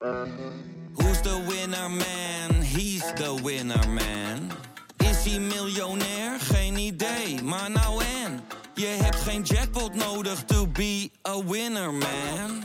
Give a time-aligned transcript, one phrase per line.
[0.00, 2.62] Who's the winner man?
[2.62, 4.52] He's the winner man.
[4.98, 6.40] Is hij miljonair?
[6.40, 8.40] Geen idee, maar nou en.
[8.74, 12.64] Je hebt geen jackpot nodig to be a winner man.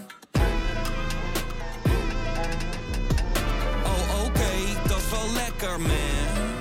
[3.84, 6.56] Oh oké, dat is wel lekker man.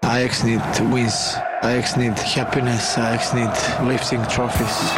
[0.00, 1.36] Ajax need wins.
[1.60, 2.96] Ajax need happiness.
[2.96, 4.92] Ajax need lifting trophies.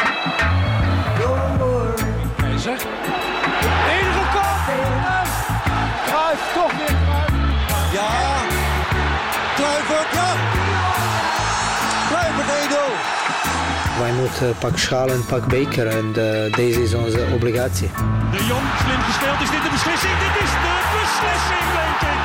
[14.31, 14.39] 1-0.
[14.39, 17.91] Wij moeten pak schaal en pak beker en eh, deze is onze obligatie.
[18.31, 19.41] De Jong, slim gespeeld.
[19.41, 20.13] Is dit de beslissing?
[20.25, 22.21] Dit is de beslissing, denk ik.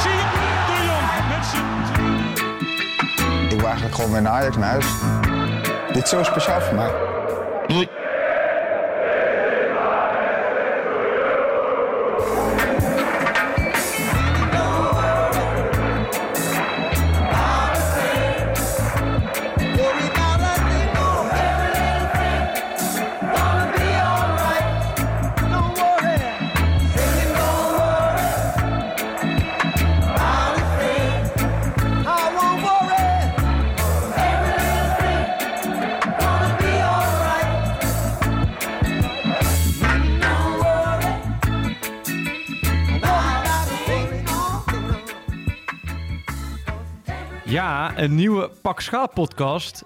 [0.00, 0.28] Siem
[0.68, 1.70] de Jong met zijn...
[3.50, 4.86] Ik wil eigenlijk gewoon weer naar Ajax naar huis.
[5.92, 6.90] Dit is zo speciaal voor mij.
[47.96, 49.84] Een nieuwe Pak Schaal podcast,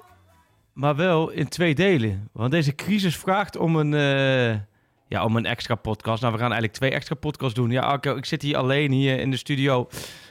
[0.72, 2.28] maar wel in twee delen.
[2.32, 4.60] Want deze crisis vraagt om een, eh,
[5.08, 6.20] ja, om een extra podcast.
[6.20, 7.70] Nou, we gaan eigenlijk twee extra podcasts doen.
[7.70, 9.88] Ja, Arco, ik zit hier alleen hier in de studio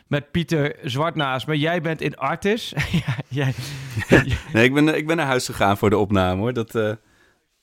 [0.07, 1.59] met Pieter Zwart naast me.
[1.59, 2.73] Jij bent in Artis.
[3.05, 3.53] ja, jij,
[4.53, 6.53] Nee, ik ben, ik ben naar huis gegaan voor de opname hoor.
[6.53, 6.91] Dat, eh,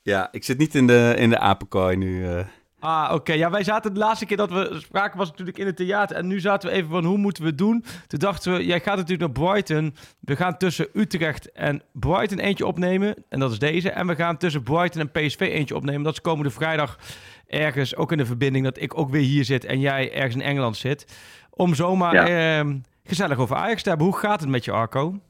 [0.02, 2.26] ja, ik zit niet in de, in de apenkooi nu.
[2.26, 2.44] eh.
[2.82, 3.32] Ah, oké.
[3.32, 6.16] Ja, wij zaten de laatste keer dat we spraken was natuurlijk in het theater.
[6.16, 7.84] En nu zaten we even van hoe moeten we het doen.
[8.06, 9.94] Toen dachten we, jij gaat natuurlijk naar Brighton.
[10.20, 13.14] We gaan tussen Utrecht en Brighton eentje opnemen.
[13.28, 13.90] En dat is deze.
[13.90, 16.02] En we gaan tussen Brighton en PSV eentje opnemen.
[16.02, 16.98] Dat is komende vrijdag
[17.46, 20.42] ergens ook in de verbinding dat ik ook weer hier zit en jij ergens in
[20.42, 21.06] Engeland zit.
[21.50, 24.06] Om zomaar ehm, gezellig over Ajax te hebben.
[24.06, 25.20] Hoe gaat het met je, Arco?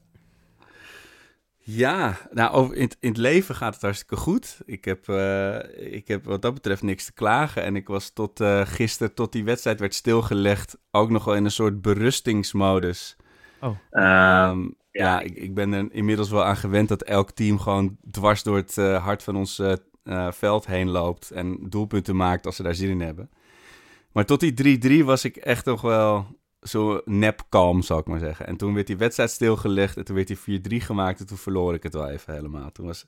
[1.65, 4.57] Ja, nou, over, in, het- in het leven gaat het hartstikke goed.
[4.65, 7.63] Ik heb, eh, ik heb wat dat betreft niks te klagen.
[7.63, 11.45] En ik was tot eh gisteren, tot die wedstrijd werd stilgelegd, ook nog wel in
[11.45, 13.15] een soort berustingsmodus.
[13.61, 13.77] Oh.
[13.91, 18.43] Ehm, ja, ik, ik ben er inmiddels wel aan gewend dat elk team gewoon dwars
[18.43, 19.61] door het eh, hart van ons
[20.29, 23.29] veld heen loopt en doelpunten maakt als ze daar zin in hebben.
[24.11, 26.25] Maar tot die 3-3 was ik echt nog wel
[26.63, 28.47] zo nep kalm, zal ik maar zeggen.
[28.47, 31.73] En toen werd die wedstrijd stilgelegd en toen werd die 4-3 gemaakt en toen verloor
[31.73, 32.71] ik het wel even helemaal.
[32.71, 33.05] Toen was,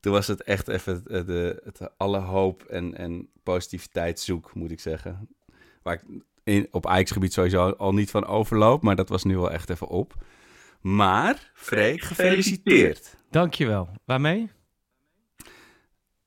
[0.00, 4.80] toen was het echt even de, het alle hoop en, en positiviteit zoek, moet ik
[4.80, 5.28] zeggen.
[5.82, 9.50] Waar ik in, op Ajax-gebied sowieso al niet van overloop, maar dat was nu wel
[9.50, 10.14] echt even op.
[10.80, 13.16] Maar, Freek, gefeliciteerd.
[13.30, 13.88] Dankjewel.
[14.04, 14.50] Waarmee?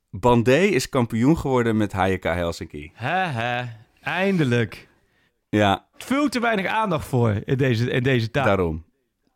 [0.09, 2.91] Bandé is kampioen geworden met HJK Helsinki.
[2.94, 3.66] Hè.
[4.01, 4.86] Eindelijk.
[5.49, 8.45] Ja, Veel te weinig aandacht voor in deze, in deze taal.
[8.45, 8.85] daarom.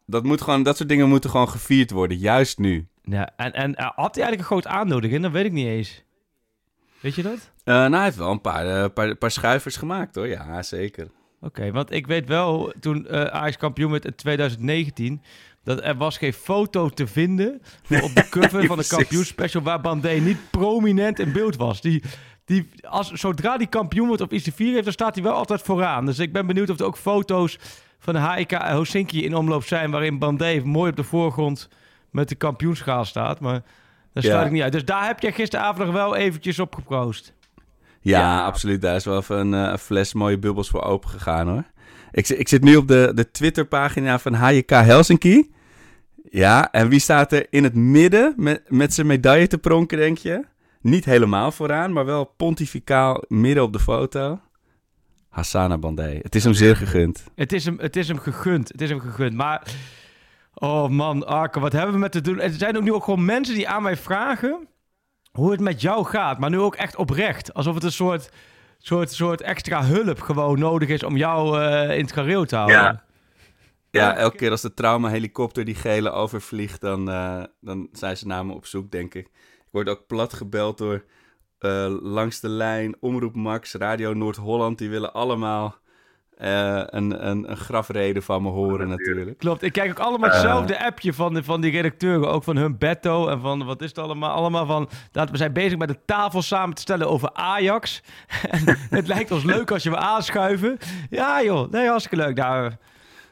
[0.05, 2.87] Dat, moet gewoon, dat soort dingen moeten gewoon gevierd worden, juist nu.
[3.03, 5.21] Ja, en, en eh, had hij eigenlijk een groot aannodiging?
[5.21, 6.03] Dat weet ik niet eens.
[6.99, 7.51] Weet je dat?
[7.63, 10.27] Eh, nou, hij heeft wel een paar, eh, paar, paar schuivers gemaakt hoor.
[10.27, 11.07] Ja, zeker.
[11.41, 15.21] Oké, want ik weet wel, toen eh Ajax kampioen werd in 2019...
[15.63, 19.63] dat er was geen foto te vinden op de cover van de kampioenspecial...
[19.63, 21.81] waar Bandé niet prominent in beeld was.
[21.81, 22.03] Die,
[22.51, 24.85] die, als, zodra die kampioen wordt of iets te vieren heeft...
[24.85, 26.05] dan staat hij wel altijd vooraan.
[26.05, 27.59] Dus ik ben benieuwd of er ook foto's
[27.99, 29.91] van de HIK Helsinki in omloop zijn...
[29.91, 31.69] waarin Bandé mooi op de voorgrond
[32.09, 33.39] met de kampioenschaal staat.
[33.39, 33.61] Maar
[34.13, 34.45] daar sluit Ja.
[34.45, 34.71] ik niet uit.
[34.71, 37.33] Dus daar heb je gisteravond nog wel eventjes op geproost.
[38.01, 38.81] Ja, absoluut.
[38.81, 41.63] Daar is wel even een eh, fles mooie bubbels voor open gegaan hoor.
[42.11, 45.51] Ik, ik zit nu op de, de Twitterpagina van HJK Helsinki.
[46.29, 50.17] Ja, en wie staat er in het midden met, met zijn medaille te pronken, denk
[50.17, 50.49] je?
[50.81, 54.39] Niet helemaal vooraan, maar wel pontificaal midden op de foto.
[55.29, 56.19] Hassana Bandé.
[56.21, 57.23] Het is hem zeer gegund.
[57.35, 58.67] Het is hem, het is hem gegund.
[58.67, 59.33] Het is hem gegund.
[59.33, 59.75] Maar,
[60.53, 62.39] oh man, Arke, wat hebben we met te doen?
[62.39, 64.67] Er zijn ook nu ook gewoon mensen die aan mij vragen
[65.31, 66.39] hoe het met jou gaat.
[66.39, 67.53] Maar nu ook echt oprecht.
[67.53, 68.29] Alsof het een soort,
[68.77, 72.77] soort, soort extra hulp gewoon nodig is om jou eh, in het gareel te houden.
[72.77, 73.03] Ja.
[73.91, 78.45] Ja, elke keer als de trauma-helikopter die gele overvliegt, dan, eh, dan zijn ze naar
[78.45, 79.29] me op zoek, denk ik.
[79.71, 81.03] Ik word ook plat gebeld door
[81.59, 84.77] eh, Langs de Lijn, Omroep Max, Radio Noord-Holland.
[84.77, 85.75] Die willen allemaal
[86.37, 89.37] eh, een, een, een grafreden van me horen natuurlijk.
[89.37, 92.29] Klopt, ik kijk ook allemaal hetzelfde appje van, de, van die redacteuren.
[92.31, 94.29] Ook van Humbetto en van, wat is het allemaal?
[94.31, 98.01] Allemaal van, dat we zijn bezig met de tafel samen te stellen over Ajax.
[98.89, 100.77] Het lijkt ons leuk als je we aanschuiven.
[101.09, 102.35] Ja joh, nee, hartstikke leuk.
[102.35, 102.77] Daar,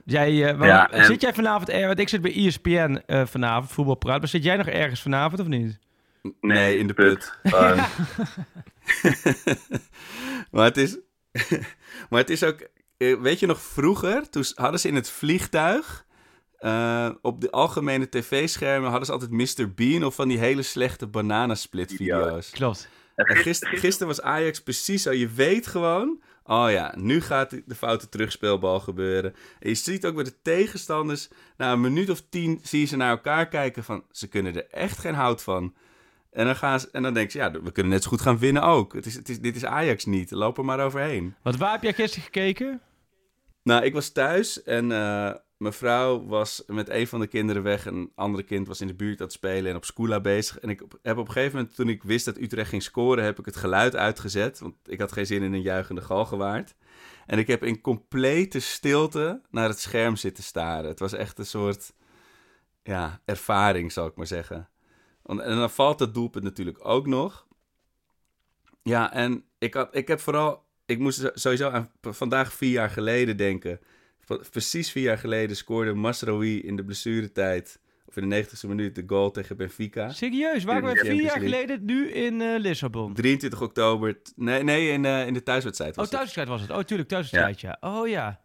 [0.05, 3.71] jij, uh, Ja, en- Zit jij vanavond ergens, want ik zit bij ESPN eh, vanavond,
[3.71, 4.19] voetbalpraat.
[4.19, 5.79] Maar zit jij nog ergens vanavond of niet?
[6.41, 7.33] Nee, in de put.
[10.51, 10.97] Maar, het is,
[12.09, 12.67] maar het is ook...
[12.97, 16.05] eh, Weet je nog, vroeger, toen hadden ze in het vliegtuig...
[16.57, 19.73] eh, op de algemene tv-schermen hadden ze altijd Mr.
[19.73, 20.03] Bean...
[20.05, 22.49] of van die hele slechte bananasplit-video's.
[22.49, 22.89] Klopt.
[23.15, 25.11] En gisteren, gisteren was Ajax precies zo.
[25.11, 26.21] Je weet gewoon...
[26.43, 29.35] Oh ja, nu gaat de foute terugspeelbal gebeuren.
[29.59, 31.27] En je ziet ook bij de tegenstanders...
[31.57, 34.03] Na een minuut of tien zie je ze naar elkaar kijken van...
[34.11, 35.73] Ze kunnen er echt geen hout van.
[36.31, 38.37] En dan, gaan ze, en dan denk je, ja, we kunnen net zo goed gaan
[38.37, 38.93] winnen ook.
[38.93, 40.31] Het is, het is, dit is Ajax niet.
[40.31, 41.35] Loop er maar overheen.
[41.43, 42.81] Want waar heb jij gisteren gekeken?
[43.63, 47.85] Nou, ik was thuis en eh, mijn vrouw was met een van de kinderen weg.
[47.85, 50.59] Een andere kind was in de buurt aan het spelen en op Scula bezig.
[50.59, 53.23] En ik op- heb op een gegeven moment, toen ik wist dat Utrecht ging scoren,
[53.23, 54.59] heb ik het geluid uitgezet.
[54.59, 56.75] Want ik had geen zin in een juichende galgenwaard.
[57.25, 60.89] En ik heb in complete stilte naar het scherm zitten staren.
[60.89, 61.93] Het was echt een soort
[62.83, 64.68] ja, ervaring, zal ik maar zeggen.
[65.29, 67.47] Want- En dan valt het doelpunt natuurlijk ook nog.
[68.83, 70.63] Ja, en ik, had, ik heb vooral...
[70.85, 73.79] Ik moest sowieso aan vandaag vier jaar geleden denken.
[74.51, 77.79] Precies vier jaar geleden scoorde Masraoui in de blessuretijd...
[78.05, 80.09] of in de 90ste minuut de goal tegen Benfica.
[80.09, 83.13] Serieus, waren we vier jaar geleden nu in eh, Lissabon?
[83.13, 84.17] 23 oktober...
[84.35, 86.15] Nee, nee in, eh, in de thuiswedstrijd Oh, was het.
[86.15, 86.77] thuiswedstrijd was het.
[86.77, 87.77] Oh, tuurlijk, thuiswedstrijd, ja.
[87.79, 88.41] Oh, ja.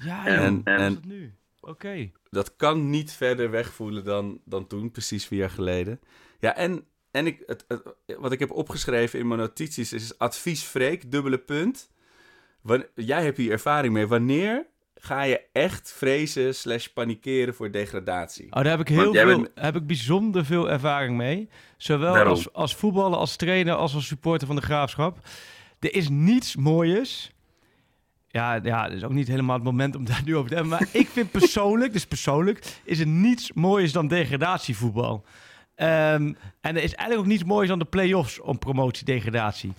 [0.00, 0.60] Ja, En-.
[0.64, 1.34] En, en het nu?
[1.60, 2.10] Oké.
[2.34, 6.00] Dat kan niet verder wegvoelen dan, dan toen, precies vier jaar geleden.
[6.40, 7.82] Ja, en, en ik, het, het-
[8.18, 11.90] wat ik heb opgeschreven in mijn notities is advies Freek, dubbele punt.
[12.62, 14.06] Wan- jij hebt hier ervaring mee.
[14.06, 18.46] Wanneer ga je echt vrezen slash panikeren voor degradatie?
[18.46, 21.48] Oh, daar heb ik heel veel, bent- heb ik bijzonder veel ervaring mee.
[21.76, 22.32] Zowel Daarom.
[22.32, 25.18] als, als voetballer, als trainer, als als supporter van de Graafschap.
[25.78, 27.32] Er is niets mooiers.
[28.34, 30.72] Ja, ja, het is ook niet helemaal het moment om daar nu over te hebben.
[30.72, 35.24] Maar ik vind persoonlijk, dus persoonlijk, is er niets mooiers dan degradatievoetbal.
[35.74, 39.72] Ehm, en er is eigenlijk ook niets mooiers dan de play-offs om promotie-degradatie.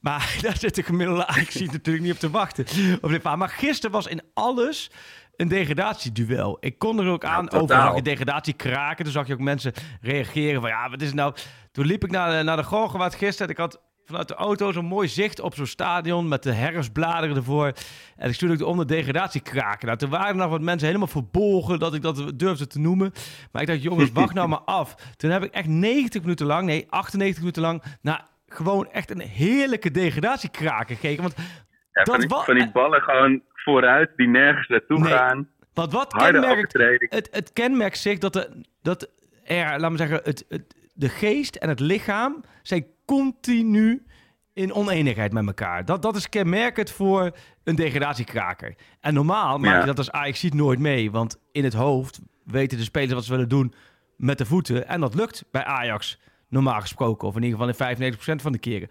[0.00, 2.66] Maar daar zit de gemiddelde Ajax natuurlijk niet op te wachten.
[3.00, 4.90] Op dit maar gisteren was in alles
[5.36, 6.56] een degradatieduel.
[6.60, 9.04] Ik kon er ook aan over je degradatie kraken.
[9.04, 11.34] Toen zag je ook mensen reageren van ja, wat is het nou?
[11.72, 13.46] Toen liep ik naar de, naar de Gorgenwaard gisteren.
[13.46, 17.36] en Ik had vanuit de auto zo'n mooi zicht op zo'n stadion met de herfstbladeren
[17.36, 17.72] ervoor.
[18.16, 19.86] En ik stuurde ook onder degradatie kraken.
[19.86, 23.12] Nou, toen waren nog wat mensen helemaal verbolgen dat ik dat durfde te noemen.
[23.52, 24.94] Maar ik dacht, jongens, wacht nou maar af.
[25.16, 29.20] Toen heb ik echt 90 minuten lang, nee, 98 minuten lang, naar gewoon echt een
[29.20, 31.22] heerlijke degradatiekraken gekeken.
[31.22, 35.12] Want ja, dat van, die, van die ballen gewoon vooruit, die nergens naartoe Nee.
[35.12, 35.48] gaan.
[35.74, 36.72] Want wat Harde kenmerkt,
[37.12, 39.10] het, het kenmerkt zich dat, de, dat
[39.44, 44.06] er, laten we zeggen, het, het, de geest en het lichaam zijn continu
[44.52, 45.84] in oneenigheid met elkaar.
[45.84, 48.74] Dat, dat is kenmerkend voor een degradatiekraker.
[49.00, 49.80] En normaal maak Ja.
[49.80, 51.10] je dat als Ajax ziet nooit mee.
[51.10, 53.74] Want in het hoofd weten de spelers wat ze willen doen
[54.16, 54.88] met de voeten.
[54.88, 57.28] En dat lukt bij Ajax normaal gesproken.
[57.28, 58.88] Of in ieder geval in 95% van de keren.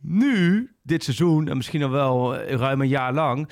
[0.00, 3.48] Nu, dit seizoen, en misschien al wel eh, ruim een jaar lang...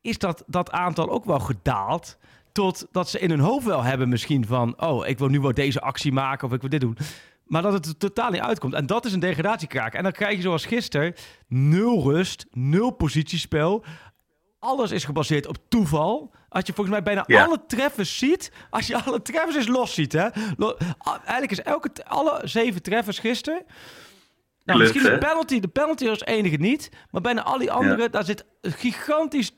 [0.00, 2.18] is dat, dat aantal ook wel gedaald...
[2.56, 4.80] totdat ze in hun hoofd wel hebben misschien van...
[4.82, 6.96] oh, ik wil nu wel deze actie maken of ik wil dit doen...
[7.44, 8.74] Maar dat het er totaal niet uitkomt.
[8.74, 9.94] En dat is een degradatiekraak.
[9.94, 11.14] En dan krijg je zoals gisteren
[11.48, 13.84] nul rust, nul positiespel.
[14.58, 16.34] Alles is gebaseerd op toeval.
[16.48, 17.44] Als je volgens mij bijna Ja.
[17.44, 18.52] alle treffers ziet.
[18.70, 20.28] Als je alle treffers eens los ziet, hè.
[20.56, 23.62] Lo- eigenlijk is elke, alle zeven treffers gisteren.
[24.64, 25.60] Nou, misschien de penalty.
[25.60, 26.90] De penalty als enige niet.
[27.10, 29.56] Maar bijna al die andere, daar zit gigantisch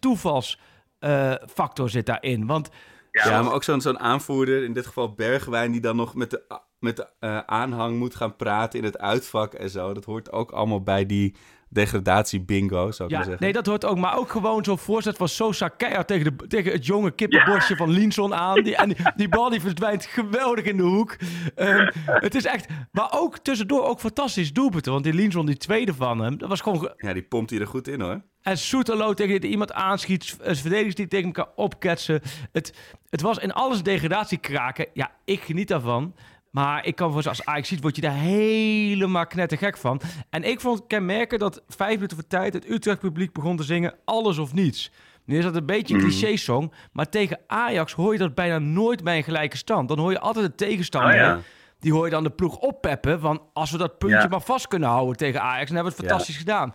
[0.98, 2.46] toevalsfactor zit daarin.
[2.46, 2.68] Want
[3.10, 6.60] Ja, maar ook zo'n zo'n aanvoerder, in dit geval Bergwijn, die dan nog met de,
[6.78, 9.94] met de eh, aanhang moet gaan praten in het uitvak en zo.
[9.94, 11.34] Dat hoort ook allemaal bij die
[11.70, 13.42] degradatie bingo, zou ik Ja, maar zeggen.
[13.44, 13.98] nee, dat hoort ook.
[13.98, 17.90] Maar ook gewoon zo'n voorzet van Sosa keihard tegen, de, tegen het jonge kippenbosje van
[17.90, 18.62] Linson aan.
[18.62, 21.16] Die, en die, die bal die verdwijnt geweldig in de hoek.
[21.54, 22.66] Ehm, het is echt...
[22.92, 24.92] Maar ook tussendoor ook fantastisch doelpunten.
[24.92, 26.78] Want die Linson, die tweede van hem, dat was gewoon...
[26.80, 28.22] ge- Ja, die pompt hij er goed in hoor.
[28.48, 30.36] En Soetelo tegen die iemand aanschiet.
[30.40, 32.20] Verdedigers die tegen elkaar opketsen.
[32.52, 32.74] Het,
[33.10, 34.86] het was in alles degradatie kraken.
[34.92, 36.14] Ja, ik geniet daarvan.
[36.50, 40.00] Maar ik kan voor als Ajax ziet, word je daar helemaal knettergek van.
[40.30, 43.94] En ik vond kenmerken dat vijf minuten voor tijd het Utrecht publiek begon te zingen
[44.04, 44.90] alles of niets.
[45.24, 49.04] Nu is dat een beetje een cliché-song, maar tegen Ajax hoor je dat bijna nooit
[49.04, 49.88] bij een gelijke stand.
[49.88, 51.10] Dan hoor je altijd de tegenstander.
[51.10, 51.40] Oh ja.
[51.80, 54.26] Die hoor je dan de ploeg oppeppen van als we dat puntje Ja.
[54.28, 56.08] maar vast kunnen houden tegen Ajax, dan hebben we het Ja.
[56.08, 56.72] fantastisch gedaan.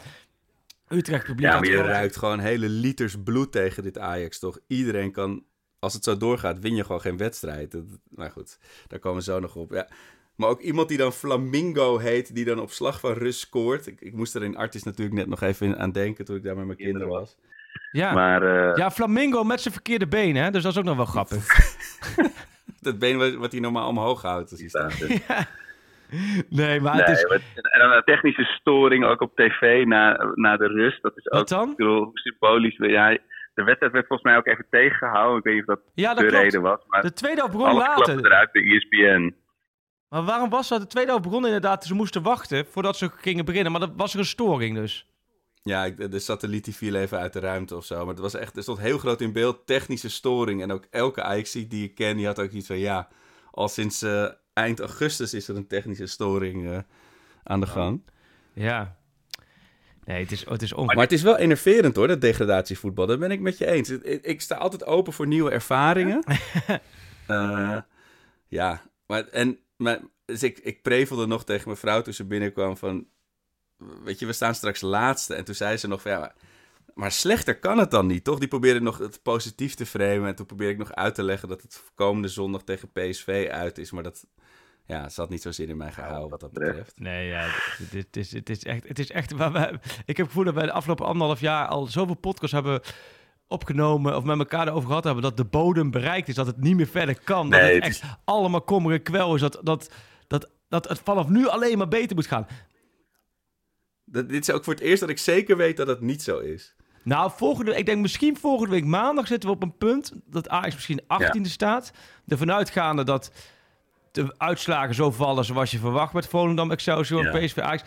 [0.93, 1.45] Utrecht publiek.
[1.45, 4.59] Ja, maar je ruikt gewoon hele liters bloed tegen dit Ajax, toch?
[4.67, 5.43] Iedereen kan,
[5.79, 7.71] als het zo doorgaat, win je gewoon geen wedstrijd.
[7.71, 9.71] Dat, maar goed, daar komen we zo nog op.
[9.71, 9.87] Ja.
[10.35, 13.87] Maar ook iemand die dan Flamingo heet, die dan op slag van rust scoort.
[13.87, 16.55] Ik, ik moest er in Artis natuurlijk net nog even aan denken toen ik daar
[16.55, 17.37] met mijn kinderen was.
[17.91, 18.13] Ja.
[18.13, 20.51] Maar eh, ja, Flamingo met zijn verkeerde benen, hè?
[20.51, 21.47] dus dat is ook nog wel grappig.
[22.81, 24.51] Dat been wat, wat hij normaal omhoog houdt.
[24.51, 24.93] als hij staat.
[26.49, 27.23] nee, maar nee, het is...
[27.53, 31.01] en dan een technische storing ook op tv na, na de rust.
[31.01, 31.69] Dat is ook, Wat dan?
[31.69, 32.77] Ik bedoel, symbolisch.
[32.77, 33.09] Ja,
[33.53, 35.37] de wedstrijd werd volgens mij ook even tegengehouden.
[35.37, 36.43] Ik weet niet of dat Ja, dat de klopt.
[36.43, 36.79] reden was.
[36.87, 38.25] Maar De tweede helft begon later.
[38.25, 39.35] eruit de ESPN.
[40.09, 40.81] Maar waarom was dat?
[40.81, 43.71] De tweede helft begon inderdaad, ze moesten wachten voordat ze gingen beginnen.
[43.71, 45.07] Maar dat was er een storing dus.
[45.63, 47.97] Ja, de satelliet die viel even uit de ruimte of zo.
[47.97, 50.61] Maar het was echt, er stond heel groot in beeld technische storing.
[50.61, 52.77] En ook elke ajax die ik ken, die had ook iets van...
[52.77, 53.07] Ja,
[53.51, 56.77] al sinds eh, eind augustus is er een technische storing eh,
[57.43, 58.01] aan de gang.
[58.53, 58.97] Ja.
[60.05, 61.11] Nee, het is, het is Maar ongelooflijk.
[61.11, 63.05] het is wel enerverend hoor, dat degradatievoetbal.
[63.05, 63.89] Dat ben ik met je eens.
[63.89, 66.23] Ik, ik sta altijd open voor nieuwe ervaringen.
[67.27, 67.77] Eh,
[68.47, 72.77] ja, maar, en, maar, dus ik, ik prevelde nog tegen mijn vrouw toen ze binnenkwam
[72.77, 73.07] van...
[74.03, 75.35] Weet je, we staan straks laatste.
[75.35, 76.33] En toen zei ze nog van ja, maar,
[76.93, 78.39] maar slechter kan het dan niet, toch?
[78.39, 80.27] Die probeerde nog het positief te framen.
[80.27, 83.77] En toen probeerde ik nog uit te leggen dat het komende zondag tegen PSV uit
[83.77, 83.91] is.
[83.91, 84.27] Maar dat,
[84.85, 86.99] ja, ze had niet zo zin in mij gehouden wat dat betreft.
[86.99, 87.47] Nee, ja,
[87.91, 88.87] het, is, het is echt...
[88.87, 89.69] Het is echt waar wij,
[90.05, 92.81] ik heb het gevoel dat wij de afgelopen anderhalf jaar al zoveel podcasts hebben
[93.47, 96.75] opgenomen of met elkaar erover gehad hebben dat de bodem bereikt is, dat het niet
[96.75, 97.49] meer verder kan.
[97.49, 99.91] dat Nee, het het echt allemaal kommer en kwel is, dat, dat,
[100.27, 102.47] dat, dat het vanaf nu alleen maar beter moet gaan.
[104.05, 106.39] Dat, dit is ook voor het eerst dat ik zeker weet dat het niet zo
[106.39, 106.75] is.
[107.03, 110.73] Nou, volgende, ik denk misschien volgende week maandag zitten we op een punt dat Ajax
[110.73, 111.91] misschien 18e staat.
[112.27, 113.31] Ervan uitgaande dat
[114.11, 117.45] de uitslagen zo vallen zoals je verwacht met Volendam, Excelsior en Ja.
[117.45, 117.83] PSV Ajax.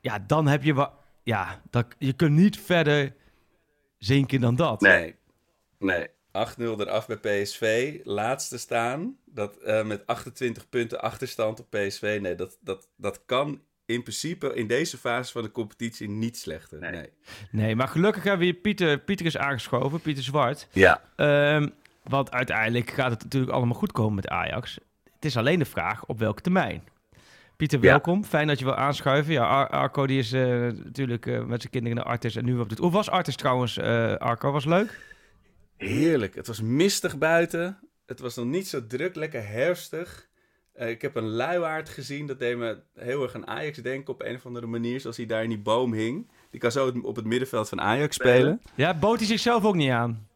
[0.00, 0.92] Ja, dan heb je wat...
[1.22, 3.14] Ja, dat, je kunt niet verder
[3.98, 4.80] zinken dan dat.
[4.80, 5.14] Nee.
[5.78, 6.10] Nee, 8-0
[6.58, 7.98] eraf bij PSV.
[8.04, 9.16] Laatste staan.
[9.24, 12.18] Dat, eh, met 28 punten achterstand op PSV.
[12.22, 16.78] Nee, dat, dat, dat kan in principe in deze fase van de competitie niet slechter.
[16.78, 16.90] Nee.
[16.90, 17.10] Nee.
[17.50, 20.68] Nee, maar gelukkig hebben we hier Pieter, Pieter is aangeschoven, Pieter Zwart.
[20.72, 21.02] Ja.
[21.16, 21.68] Ehm,
[22.02, 24.78] want uiteindelijk gaat het natuurlijk allemaal goed komen met Ajax.
[25.14, 26.82] Het is alleen de vraag op welke termijn.
[27.56, 27.84] Pieter, Ja.
[27.90, 28.24] welkom.
[28.24, 29.32] Fijn dat je wil aanschuiven.
[29.32, 30.42] Ja, Ar- Arco die is eh,
[30.84, 32.78] natuurlijk eh, met zijn kinderen naar Artis en nu op het...
[32.78, 34.50] Hoe was Artis trouwens, eh, Arco?
[34.52, 34.98] Was leuk?
[35.76, 36.34] Heerlijk.
[36.34, 37.78] Het was mistig buiten.
[38.06, 40.28] Het was nog niet zo druk, lekker herfstig.
[40.78, 42.26] Eh, ik heb een luiaard gezien.
[42.26, 45.00] Dat deed me heel erg aan Ajax denken op een of andere manier.
[45.00, 46.30] Zoals hij daar in die boom hing.
[46.50, 48.60] Die kan zo op het middenveld van Ajax spelen.
[48.74, 50.26] Ja, bood hij zichzelf ook niet aan.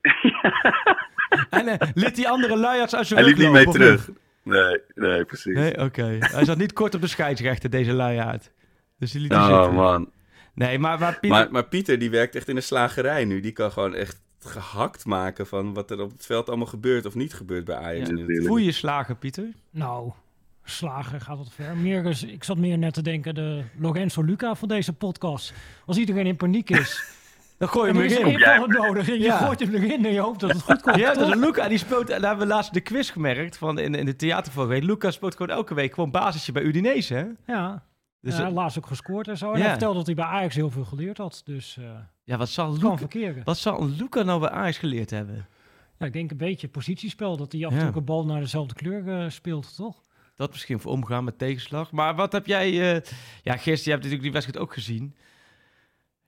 [1.50, 4.10] en eh, liet die andere luiarts uit zijn Hij liep niet mee terug.
[4.42, 5.54] Nee, nee, precies.
[5.54, 6.16] Nee, oké.
[6.20, 8.50] Hij zat niet kort op de scheidsrechter, deze luiaard.
[8.98, 9.74] Dus die liet hij Oh zitten.
[9.74, 10.10] man.
[10.54, 11.38] Nee, maar, maar Pieter...
[11.38, 13.40] Maar, maar Pieter, die werkt echt in de slagerij nu.
[13.40, 17.14] Die kan gewoon echt gehakt maken van wat er op het veld allemaal gebeurt of
[17.14, 18.08] niet gebeurt bij Ajax.
[18.08, 18.42] Ja.
[18.42, 19.48] voel je slagen, Pieter?
[19.70, 20.10] Nou,
[20.64, 21.76] slagen gaat wat ver.
[21.76, 25.52] Meer is, ik zat meer net te denken, de Lorenzo Luca van deze podcast.
[25.86, 27.02] Als iedereen in paniek is,
[27.58, 28.32] Dan gooi je hem er is erin.
[28.68, 29.36] nodig en je Ja.
[29.36, 30.96] gooit hem erin en je hoopt dat het goed komt.
[30.96, 31.68] Ja, is Luca.
[31.68, 34.16] Die speelt, daar hebben we laatst de quiz gemerkt van in, in de
[34.66, 34.82] week.
[34.82, 37.26] Luca speelt gewoon elke week gewoon basisje bij Udinese, hè?
[37.52, 37.82] Ja,
[38.20, 39.50] Dus, ja eh, laatst ook gescoord en zo.
[39.52, 39.60] En Ja.
[39.60, 41.42] hij vertelde dat hij bij Ajax heel veel geleerd had.
[41.44, 41.84] Dus eh
[42.24, 43.44] ja, wat zal, Luca, verkeren.
[43.44, 45.46] wat zal Luca nou bij Ajax geleerd hebben?
[45.98, 47.94] Ja, ik denk een beetje positiespel, dat hij af en toe Ja.
[47.96, 50.02] een bal naar dezelfde kleur eh, speelt, toch?
[50.36, 51.92] Dat misschien voor omgaan met tegenslag.
[51.92, 52.66] Maar wat heb jij...
[52.94, 53.00] eh,
[53.42, 55.14] ja, gisteren, je hebt natuurlijk die wedstrijd ook gezien.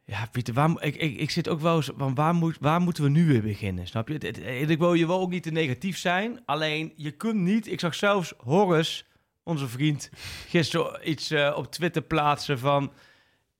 [0.05, 3.03] Ja, Pieter, waar, ik, ik, ik zit ook wel eens van waar, moet, waar moeten
[3.05, 3.87] we nu weer beginnen?
[3.87, 4.15] Snap je?
[4.15, 6.41] Het- het- het- Ik wil je wel ook niet te negatief zijn.
[6.45, 7.67] Alleen, je kunt niet...
[7.67, 9.05] Ik zag zelfs Horace,
[9.43, 10.11] onze vriend,
[10.49, 12.93] gisteren iets eh, op Twitter plaatsen van...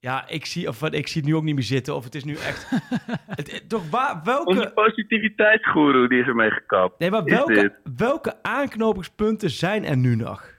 [0.07, 1.95] Ja, ik zie, of ik zie het nu ook niet meer zitten.
[1.95, 2.71] Of het is nu echt...
[3.39, 4.49] het, toch waar, welke...
[4.49, 6.99] Onze positiviteitsgoeroe die is ermee gekapt.
[6.99, 10.55] Nee, maar welke, welke aanknopingspunten zijn er nu nog?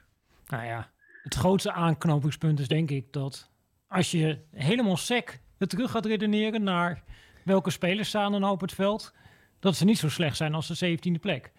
[0.47, 0.89] Nou ja,
[1.23, 3.49] het grootste aanknopingspunt is denk ik dat
[3.87, 7.03] als je helemaal sec het terug gaat redeneren naar
[7.43, 9.13] welke spelers staan er nou op het veld,
[9.59, 11.51] dat ze niet zo slecht zijn als de 17e plek.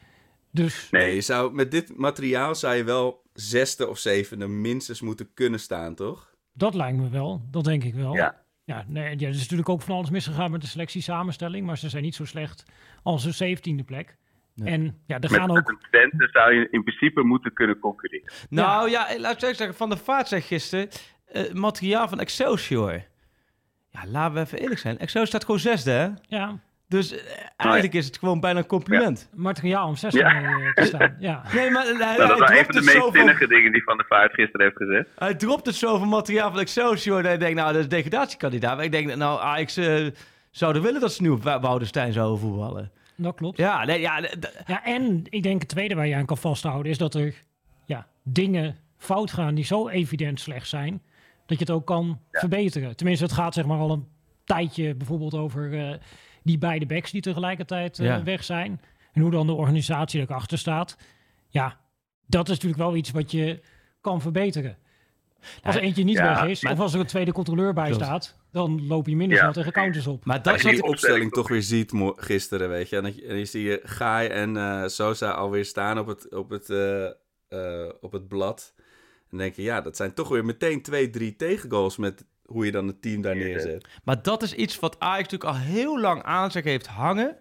[0.50, 5.30] Dus Nee, je zou, met dit materiaal zou je wel zesde of zevende minstens moeten
[5.34, 6.27] kunnen staan, toch?
[6.58, 8.14] Dat lijkt me wel, dat denk ik wel.
[8.14, 8.46] Ja.
[8.64, 11.88] Ja, nee, ja, er is natuurlijk ook van alles misgegaan met de selectiesamenstelling, maar ze
[11.88, 12.64] zijn niet zo slecht
[13.02, 14.16] als de 17e plek.
[14.54, 14.72] Nee.
[14.72, 15.68] En ja, er Met, gaan met ook.
[15.68, 18.32] een Twente zou je in principe moeten kunnen concurreren.
[18.50, 20.88] Nou ja, laat ik zeggen, Van der Vaart zei gisteren...
[21.26, 23.02] eh, materiaal van Excelsior.
[23.90, 24.94] Ja, laten we even eerlijk zijn.
[24.98, 26.08] Excelsior staat gewoon zesde, hè?
[26.36, 26.58] Ja,
[26.88, 27.20] Dus eh,
[27.56, 29.28] eigenlijk is het gewoon bijna een compliment.
[29.34, 30.32] Materiaal om zes Ja.
[30.32, 31.16] mee eh, te staan.
[31.18, 31.42] Ja.
[31.54, 33.72] Nee, maar hij, Nou, hij dat was een dropt van de meest van, zinnige dingen
[33.72, 35.08] die Van der Vaart gisteren heeft gezegd.
[35.16, 37.22] hij dropt het zo van materiaal van Excelsior.
[37.22, 38.76] Dat ik denk, nou, dat is degradatiekandidaat.
[38.76, 40.06] Maar ik denk, nou, Ajax eh,
[40.50, 42.90] zouden willen dat ze nu op Woudenstein zouden voetballen.
[43.16, 43.56] Dat klopt.
[43.56, 44.22] Ja, nee, ja,
[44.66, 47.34] Ja, en ik denk het tweede waar je aan kan vasthouden is dat er
[47.84, 51.02] ja, dingen fout gaan die zo evident slecht zijn,
[51.46, 52.96] dat je het ook kan verbeteren.
[52.96, 54.06] Tenminste, het gaat zeg maar al een
[54.44, 55.94] tijdje bijvoorbeeld over eh,
[56.48, 58.22] die beide backs die tegelijkertijd eh, Ja.
[58.22, 58.80] weg zijn.
[59.12, 60.96] En hoe dan de organisatie er achter staat.
[61.48, 61.78] Ja,
[62.26, 63.60] dat is natuurlijk wel iets wat je
[64.00, 64.76] kan verbeteren.
[65.62, 67.88] Als Ja, eentje niet ja, weg is, maar- of als er een tweede controleur bij
[67.88, 68.04] Klopt.
[68.04, 69.42] staat, dan loop je minder Ja.
[69.42, 70.24] snel tegen counters op.
[70.24, 72.96] maar Als dat je zat die opstelling toch weer ziet gisteren, weet je.
[72.96, 76.34] En, dat je, en je zie je Gaai en eh, Sosa alweer staan op het,
[76.34, 77.04] op, het, eh,
[77.48, 78.72] eh, op het blad.
[78.76, 78.82] En
[79.30, 82.72] dan denk je, ja, dat zijn toch weer meteen twee, drie tegengoals met hoe je
[82.72, 83.88] dan het team daar neerzet.
[84.04, 87.36] Maar dat is iets wat Ajax natuurlijk al heel lang aan zich heeft hangen.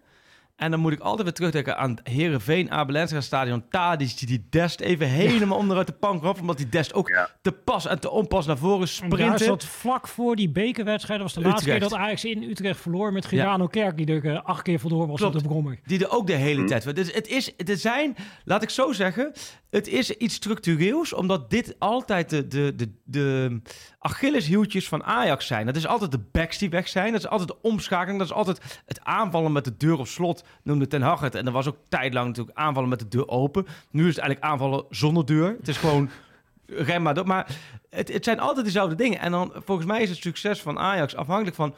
[0.58, 3.64] En dan moet ik altijd weer terugdenken aan Herenveen Abelensra Stadion.
[3.70, 6.40] Tadic die die Dest even helemaal onderuit de pan gaf.
[6.40, 7.30] Omdat die Dest ook Ja.
[7.42, 9.44] te pas en te onpas naar voren En daar sprintte.
[9.44, 11.20] zat vlak voor die bekerwedstrijd.
[11.20, 13.98] Dat was de laatste keer dat Ajax in Utrecht verloor met Girano Kerk.
[13.98, 15.36] Die er eh, acht keer vandoor was Klopt.
[15.36, 15.80] op de brommer.
[15.84, 16.96] Die er ook de hele tijd.
[16.96, 19.32] Dus het is, er zijn, laat ik zo zeggen,
[19.70, 23.62] het is iets structureels, omdat dit altijd de, de, de, de
[24.00, 25.66] Achilleshieltjes van Ajax zijn.
[25.66, 27.12] Dat is altijd de backs die weg zijn.
[27.12, 28.20] Dat is altijd de omschakeling.
[28.20, 31.36] Dat is altijd het aanvallen met de deur op slot, noemde Ten Hag het.
[31.36, 33.66] En er was ook tijdlang natuurlijk aanvallen met de deur open.
[33.92, 35.56] Nu is het eigenlijk aanvallen zonder deur.
[35.58, 36.10] Het is gewoon
[36.66, 37.28] rem maar door.
[37.28, 37.58] Maar
[37.90, 39.20] het, het zijn altijd dezelfde dingen.
[39.20, 41.76] En dan, volgens mij is het succes van Ajax afhankelijk van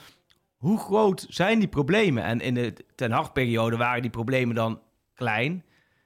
[0.58, 2.24] hoe groot zijn die problemen?
[2.24, 4.82] En in de Ten Hag-periode waren die problemen dan
[5.14, 5.64] klein.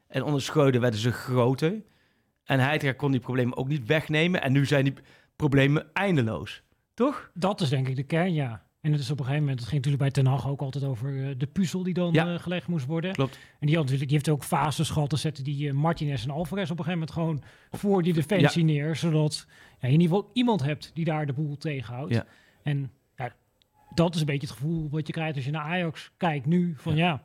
[0.08, 1.82] En onder Schreuder werden ze groter.
[2.44, 4.42] En Heitinga kon die problemen ook niet wegnemen.
[4.42, 4.94] En nu zijn die
[5.36, 6.64] problemen eindeloos.
[6.94, 7.32] Toch?
[7.34, 8.63] Dat is denk ik de kern, ja.
[8.84, 10.84] En het is op een gegeven moment, het ging natuurlijk bij Ten Hag ook altijd
[10.84, 12.34] over eh, de puzzel die dan Ja.
[12.34, 13.14] eh, gelegd moest worden.
[13.14, 13.40] Klopt.
[13.60, 15.10] En die, had natuurlijk, die heeft ook fases gehad.
[15.10, 18.64] Dan zetten die eh, Martinez en Alvarez op een gegeven moment gewoon voor die defensie
[18.64, 18.96] neer.
[18.96, 22.14] Zodat ja, je in ieder geval iemand hebt die daar de boel tegenhoudt.
[22.14, 22.26] Ja.
[22.64, 23.34] En ja,
[23.94, 26.74] dat is een beetje het gevoel wat je krijgt als je naar Ajax kijkt nu.
[26.78, 27.24] Van ja,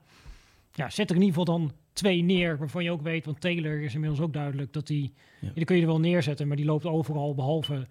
[0.73, 3.81] ja, zet er in ieder geval dan twee neer waarvan je ook weet, want Taylor
[3.83, 5.13] is inmiddels ook duidelijk dat die,
[5.55, 7.87] die kun je er wel neerzetten, maar die loopt overal behalve.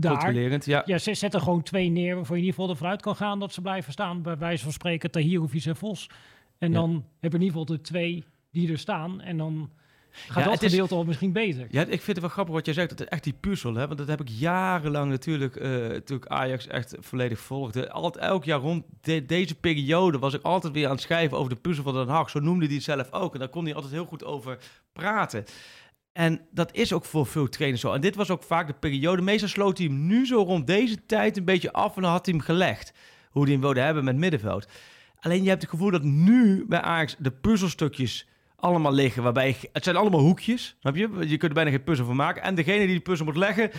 [0.00, 0.82] Controlerend, ja.
[0.84, 3.16] Ja, zet, zet er gewoon twee neer waarvan je in ieder geval ervan uit kan
[3.16, 4.22] gaan dat ze blijven staan.
[4.22, 6.10] Bij wijze van spreken Tahirovic en Vos.
[6.58, 6.78] En Ja.
[6.78, 9.20] dan heb je in ieder geval de twee die er staan.
[9.20, 9.70] En dan
[10.10, 11.66] gaat Ja, dat het is- gedeelte al misschien beter.
[11.70, 12.88] Ja, ik vind het wel grappig wat jij zegt.
[12.88, 13.86] Dat is echt die puzzel, hè?
[13.86, 15.54] Want dat heb ik jarenlang natuurlijk,
[16.04, 17.90] toen ik Ajax echt volledig volgde.
[17.90, 21.54] Altijd, elk jaar rond de- deze periode was ik altijd weer aan het schrijven over
[21.54, 22.30] de puzzel van Den Haag.
[22.30, 23.32] Zo noemde hij het zelf ook.
[23.32, 24.58] En daar kon hij altijd heel goed over
[24.92, 25.44] praten.
[26.16, 27.92] En dat is ook voor veel trainers zo.
[27.92, 29.22] En dit was ook vaak de periode.
[29.22, 32.26] Meestal sloot hij hem nu zo rond deze tijd een beetje af en dan had
[32.26, 32.92] hij hem gelegd.
[33.30, 34.66] Hoe hij hem wilde hebben met middenveld.
[35.20, 39.22] Alleen je hebt het gevoel dat nu bij Ajax de puzzelstukjes allemaal liggen.
[39.22, 40.76] Waarbij het zijn allemaal hoekjes.
[40.80, 41.08] Snap je?
[41.20, 42.42] Je kunt er bijna geen puzzel van maken.
[42.42, 43.70] En degene die die puzzel moet leggen,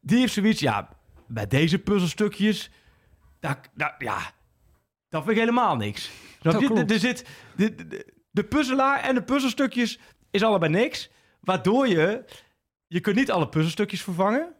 [0.00, 0.60] die heeft zoiets.
[0.60, 0.88] Ja,
[1.28, 2.70] bij deze puzzelstukjes.
[3.40, 4.18] daar- ja,
[5.08, 6.10] dat vind ik helemaal niks.
[6.40, 6.66] Snap Dat je?
[6.68, 6.90] klopt.
[6.90, 9.98] Er zit, de, de, de puzzelaar en de puzzelstukjes
[10.30, 11.10] is allebei niks.
[11.46, 12.24] Waardoor je.
[12.86, 14.54] Je kunt niet alle puzzelstukjes vervangen.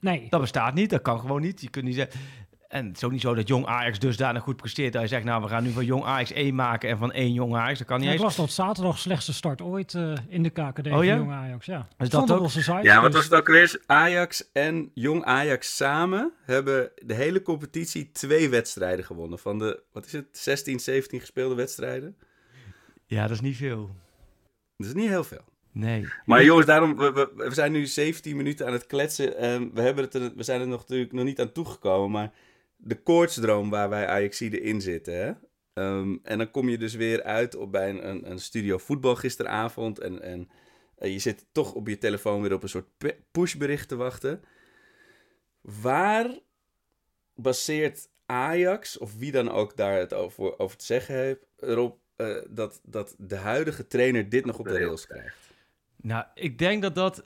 [0.00, 0.90] Nee, Dat bestaat niet.
[0.90, 1.60] Dat kan gewoon niet.
[1.60, 2.20] Je kunt niet zeggen.
[2.68, 4.92] En het is ook niet zo dat jong Ajax dusdanig goed presteert.
[4.92, 7.32] Dat je zegt, nou, we gaan nu van jong Ajax 1 maken en van één
[7.32, 7.78] jong Ajax.
[7.78, 8.26] Dat kan niet Ja, ik eens.
[8.26, 11.16] las dat zaterdag slechtste start ooit eh, in de KKD Oh van ja?
[11.16, 11.66] Jong Ajax.
[11.66, 11.86] Ja.
[11.96, 12.42] dat Stond op ook?
[12.42, 12.78] onze site.
[12.82, 13.82] Ja, wat dus- was het ook weer?
[13.86, 19.38] Ajax en Jong Ajax samen hebben de hele competitie twee wedstrijden gewonnen.
[19.38, 22.16] Van de, wat is het, 16, 17 gespeelde wedstrijden?
[23.06, 23.90] Ja, dat is niet veel.
[24.76, 25.44] Dat is niet heel veel.
[25.72, 26.06] Nee.
[26.24, 29.36] Maar jongens, daarom, we, we, we zijn nu 17 minuten aan het kletsen.
[29.36, 32.10] En we, hebben het er, we zijn er nog, natuurlijk nog niet aan toegekomen.
[32.10, 32.32] Maar
[32.76, 35.14] de koortsdroom waar wij Ajaxiden in zitten.
[35.14, 35.32] Hè?
[35.72, 39.16] Ehm, en dan kom je dus weer uit op bij een, een, een studio voetbal
[39.16, 39.98] gisteravond.
[39.98, 40.48] En, en
[40.96, 42.88] eh, je zit toch op je telefoon weer op een soort
[43.30, 44.42] pushbericht te wachten.
[45.60, 46.38] Waar
[47.34, 52.36] baseert Ajax, of wie dan ook daar het over, over te zeggen heeft, erop eh,
[52.48, 55.36] dat, dat de huidige trainer dit nog op de rails krijgt?
[56.02, 57.22] Nou, ik denk dat dat...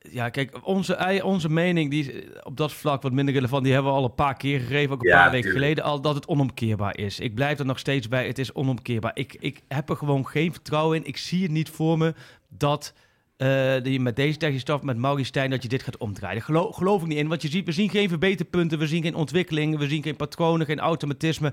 [0.00, 3.64] Ja, kijk, onze, onze mening die is eh, op dat vlak wat minder relevant.
[3.64, 5.64] Die hebben we al een paar keer gegeven, ook een Ja, paar weken tuurlijk.
[5.64, 7.20] geleden al, dat het onomkeerbaar is.
[7.20, 9.10] Ik blijf er nog steeds bij, het is onomkeerbaar.
[9.14, 11.06] Ik, ik heb er gewoon geen vertrouwen in.
[11.06, 12.14] Ik zie het niet voor me
[12.48, 12.92] dat...
[13.36, 16.42] dat je met deze technische staf, met Maurice Stijn, dat je dit gaat omdraaien.
[16.42, 19.14] Geloof, geloof ik niet in, want je ziet, we zien geen verbeterpunten, we zien geen
[19.14, 21.52] ontwikkelingen, we zien geen patronen, geen automatisme.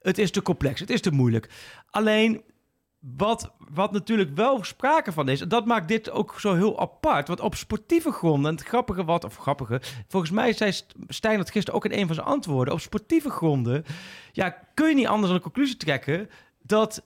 [0.00, 1.48] Het is te complex, het is te moeilijk.
[1.90, 2.42] Alleen,
[3.16, 7.28] wat, wat natuurlijk wel sprake van is, en dat maakt dit ook zo heel apart.
[7.28, 11.38] Want op sportieve gronden, en het grappige wat, of grappige, volgens mij zei St- Stijn
[11.38, 12.74] dat gisteren ook in een van zijn antwoorden.
[12.74, 13.84] Op sportieve gronden,
[14.32, 16.30] ja, kun je niet anders dan de conclusie trekken
[16.62, 17.04] dat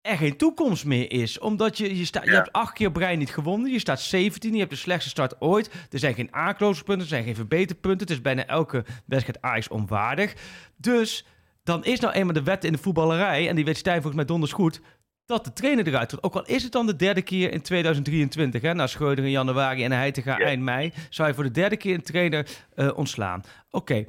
[0.00, 1.38] er geen toekomst meer is.
[1.38, 3.72] Omdat je, je, sta, je hebt acht keer brein niet gewonnen.
[3.72, 4.52] Je staat 17.
[4.52, 5.70] Je hebt de slechtste start ooit.
[5.90, 7.02] Er zijn geen aankloopspunten.
[7.02, 8.00] Er zijn geen verbeterpunten.
[8.00, 10.34] Het is bijna elke wedstrijd Ajax onwaardig.
[10.76, 11.26] Dus
[11.62, 13.48] dan is nou eenmaal de wet in de voetballerij.
[13.48, 14.80] En die weet Stijn volgens mij donders goed.
[15.28, 16.26] Dat de trainer eruit wordt.
[16.26, 18.62] Ook al is het dan de derde keer in 2023.
[18.62, 20.92] Hè, na Schreuder in januari en hij te gaan eind mei.
[21.10, 23.42] Zou hij voor de derde keer een trainer uh, ontslaan.
[23.70, 24.06] Oké.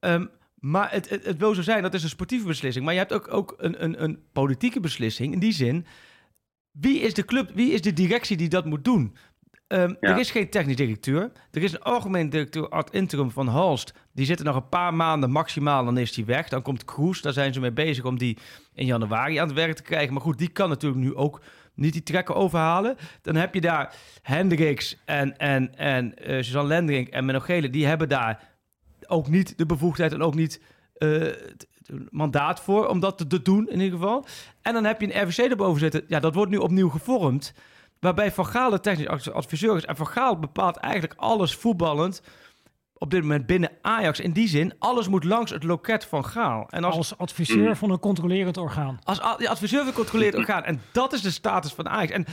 [0.00, 0.20] Okay.
[0.54, 2.84] Maar het, het, het, wil zo zijn, dat is een sportieve beslissing.
[2.84, 5.32] Maar je hebt ook, ook een, een, een politieke beslissing.
[5.32, 5.86] In die zin,
[6.70, 9.16] wie is de club, wie is de directie die dat moet doen?
[9.72, 11.32] Um, Er is geen technisch directeur.
[11.50, 13.94] Er is een algemeen directeur ad interim van Halst.
[14.12, 16.48] Die zit er nog een paar maanden maximaal, dan is hij weg.
[16.48, 18.38] Dan komt Kroes, daar zijn ze mee bezig om die
[18.74, 20.12] in januari aan het werk te krijgen.
[20.12, 21.40] Maar goed, die kan natuurlijk nu ook
[21.74, 22.96] niet die trekken overhalen.
[23.22, 27.70] Dan heb je daar Hendricks en, en, en uh, Suzanne Lendering en Menno Gele.
[27.70, 28.48] Die hebben daar
[29.06, 30.60] ook niet de bevoegdheid en ook niet
[30.98, 31.26] uh,
[32.08, 34.26] mandaat voor om dat te doen in ieder geval.
[34.62, 36.04] En dan heb je een RVC erboven zitten.
[36.06, 37.54] Ja, dat wordt nu opnieuw gevormd.
[38.00, 39.84] Waarbij Van Gaal de technisch adviseur is.
[39.84, 42.22] En Van Gaal bepaalt eigenlijk alles voetballend
[42.94, 44.20] op dit moment binnen Ajax.
[44.20, 46.66] In die zin, alles moet langs het loket van Gaal.
[46.68, 48.98] En als, als adviseur van een controlerend orgaan.
[49.04, 50.64] Als adviseur van een controlerend orgaan.
[50.64, 52.12] En dat is de status van Ajax.
[52.12, 52.26] En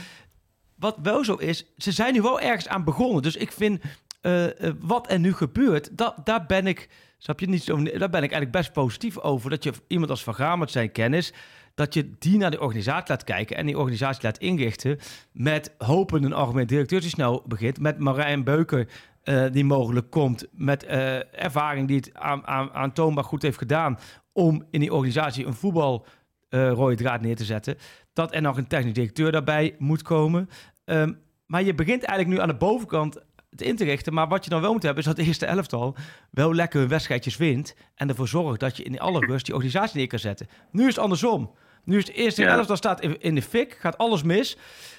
[0.76, 3.22] wat wel zo is, ze zijn nu wel ergens aan begonnen.
[3.22, 3.82] Dus ik vind
[4.22, 7.92] uh, uh, wat er nu gebeurt, dat, daar ben ik, snap je niet zo, daar
[7.98, 9.50] ben ik eigenlijk best positief over.
[9.50, 11.32] Dat je iemand als Van Gaal met zijn kennis,
[11.78, 14.98] dat je die naar de organisatie laat kijken en die organisatie laat inrichten
[15.32, 18.88] met hopen een algemeen directeur die snel begint, met Marijn Beuker
[19.24, 20.84] uh, die mogelijk komt, met
[21.32, 23.98] ervaring die het aan, aan, aantoonbaar goed heeft gedaan
[24.32, 26.06] om in die organisatie een voetbal
[26.50, 27.76] rode draad neer te zetten.
[28.12, 30.48] Dat er nog een technisch directeur daarbij moet komen.
[30.84, 33.18] Um, maar je begint eigenlijk nu aan de bovenkant
[33.50, 34.14] het in te richten.
[34.14, 35.96] Maar wat je dan wel moet hebben, is dat de eerste elftal
[36.30, 37.74] wel lekker hun wedstrijdjes wint.
[37.94, 40.46] En ervoor zorgt dat je in alle rust die organisatie neer kan zetten.
[40.70, 41.50] Nu is het andersom.
[41.88, 42.56] Nu is het eerste ja.
[42.56, 44.56] elftal staat in de fik, gaat alles mis.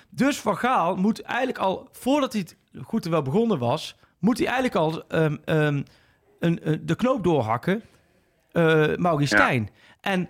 [0.09, 4.47] Dus Van Gaal moet eigenlijk al, voordat hij het goed wel begonnen was, moet hij
[4.47, 5.83] eigenlijk al um, um,
[6.39, 7.83] een, een, de knoop doorhakken.
[8.53, 9.41] Uh, Maurice ja.
[9.41, 9.69] Stijn.
[10.01, 10.29] En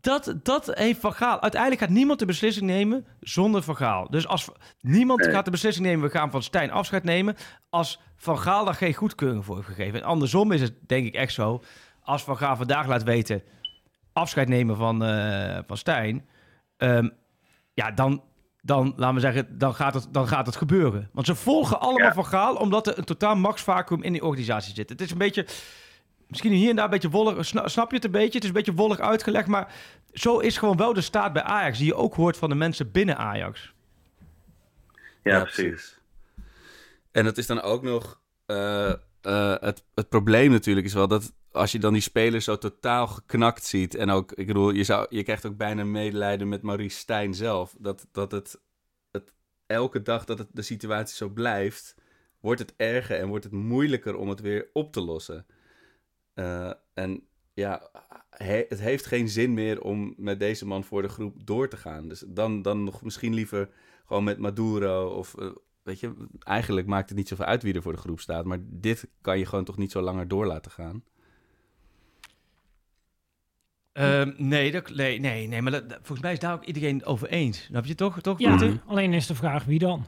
[0.00, 1.40] dat, dat heeft Van Gaal.
[1.40, 4.10] Uiteindelijk gaat niemand de beslissing nemen zonder Van Gaal.
[4.10, 4.48] Dus als
[4.80, 7.36] niemand gaat de beslissing nemen, we gaan van Stijn afscheid nemen.
[7.70, 10.00] Als Van Gaal daar geen goedkeuring voor heeft gegeven.
[10.00, 11.62] En andersom is het denk ik echt zo.
[12.02, 13.42] Als Van Gaal vandaag laat weten
[14.12, 16.26] afscheid nemen van, uh, van Stijn.
[16.76, 17.12] Um,
[17.74, 18.22] ja, dan,
[18.60, 21.08] dan, laten we zeggen, dan gaat, het, dan gaat het gebeuren.
[21.12, 22.14] Want ze volgen allemaal ja.
[22.14, 24.88] Van Gaal, omdat er een totaal max-vacuum in die organisatie zit.
[24.88, 25.46] Het is een beetje
[26.26, 27.46] misschien hier en daar een beetje wollig.
[27.46, 28.34] Snap je het een beetje?
[28.34, 29.46] Het is een beetje wollig uitgelegd.
[29.46, 29.72] Maar
[30.12, 31.78] zo is gewoon wel de staat bij Ajax.
[31.78, 33.72] Die je ook hoort van de mensen binnen Ajax.
[35.22, 35.98] Ja, ja precies.
[37.10, 38.20] En dat is dan ook nog.
[38.46, 42.58] Uh, uh, het, het probleem natuurlijk is wel dat als je dan die spelers zo
[42.58, 43.94] totaal geknakt ziet.
[43.94, 47.74] En ook, ik bedoel, je, zou, je krijgt ook bijna medelijden met Maurice Stijn zelf.
[47.78, 48.60] Dat, dat het,
[49.10, 49.32] het
[49.66, 51.94] elke dag dat het, de situatie zo blijft,
[52.40, 55.46] wordt het erger en wordt het moeilijker om het weer op te lossen.
[56.34, 57.90] Uh, en ja,
[58.30, 61.76] he, het heeft geen zin meer om met deze man voor de groep door te
[61.76, 62.08] gaan.
[62.08, 63.68] Dus dan, dan nog misschien liever
[64.04, 65.34] gewoon met Maduro of...
[65.38, 65.50] Uh,
[65.82, 68.44] weet je, eigenlijk maakt het niet zoveel uit wie er voor de groep staat.
[68.44, 71.04] Maar dit kan je gewoon toch niet zo langer door laten gaan.
[73.92, 77.28] Um, nee, dat, nee, nee, nee, maar dat, volgens mij is daar ook iedereen over
[77.28, 77.62] eens.
[77.62, 78.20] Snap je toch?
[78.20, 80.06] toch ja, alleen is de vraag wie dan?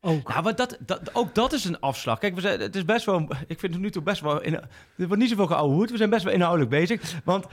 [0.00, 0.28] Ook.
[0.28, 2.18] Nou, maar dat, dat, ook dat is een afslag.
[2.18, 3.28] Kijk, we zijn, het is best wel.
[3.46, 4.42] Ik vind het nu toe best wel.
[4.42, 5.90] In, er wordt niet zoveel geouwehoed.
[5.90, 7.20] We zijn best wel inhoudelijk bezig.
[7.24, 7.46] Want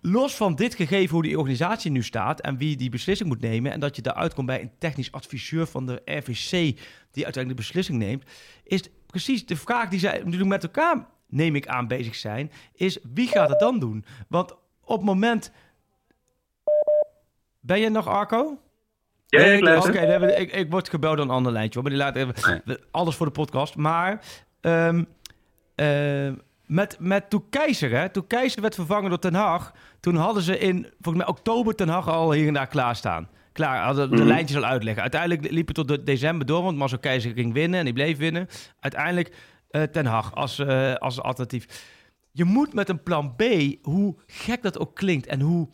[0.00, 3.72] los van dit gegeven hoe die organisatie nu staat en wie die beslissing moet nemen.
[3.72, 6.50] en dat je daaruit komt bij een technisch adviseur van de RVC.
[7.10, 8.24] die uiteindelijk de beslissing neemt.
[8.64, 12.50] is precies de vraag die zij nu met elkaar, neem ik aan, bezig zijn.
[12.74, 14.04] is wie gaat het dan doen?
[14.28, 14.54] Want
[14.88, 15.52] op het moment.
[17.60, 18.58] Ben je nog Arco?
[19.26, 19.94] Ja, ik luister.
[19.94, 21.80] Oké, okay, ik, ik word gebeld door een ander lijntje.
[21.80, 22.34] Maar die laat even
[22.90, 23.76] alles voor de podcast.
[23.76, 24.20] Maar
[24.60, 25.06] um,
[25.76, 26.32] uh,
[26.66, 30.58] met, met toen Keizer, hè, toen Keizer werd vervangen door Ten Hag, toen hadden ze
[30.58, 33.28] in volgens mij oktober Ten Hag al hier en daar klaarstaan.
[33.52, 34.30] Klaar, hadden de mm -hmm.
[34.30, 35.02] lijntjes al uitleggen.
[35.02, 38.18] Uiteindelijk liep het tot de december door, want Marcel Keizer ging winnen en die bleef
[38.18, 38.48] winnen.
[38.80, 39.34] Uiteindelijk
[39.70, 41.66] uh, Ten Hag als, uh, als alternatief.
[42.32, 43.42] Je moet met een plan B,
[43.82, 45.68] hoe gek dat ook klinkt en hoe,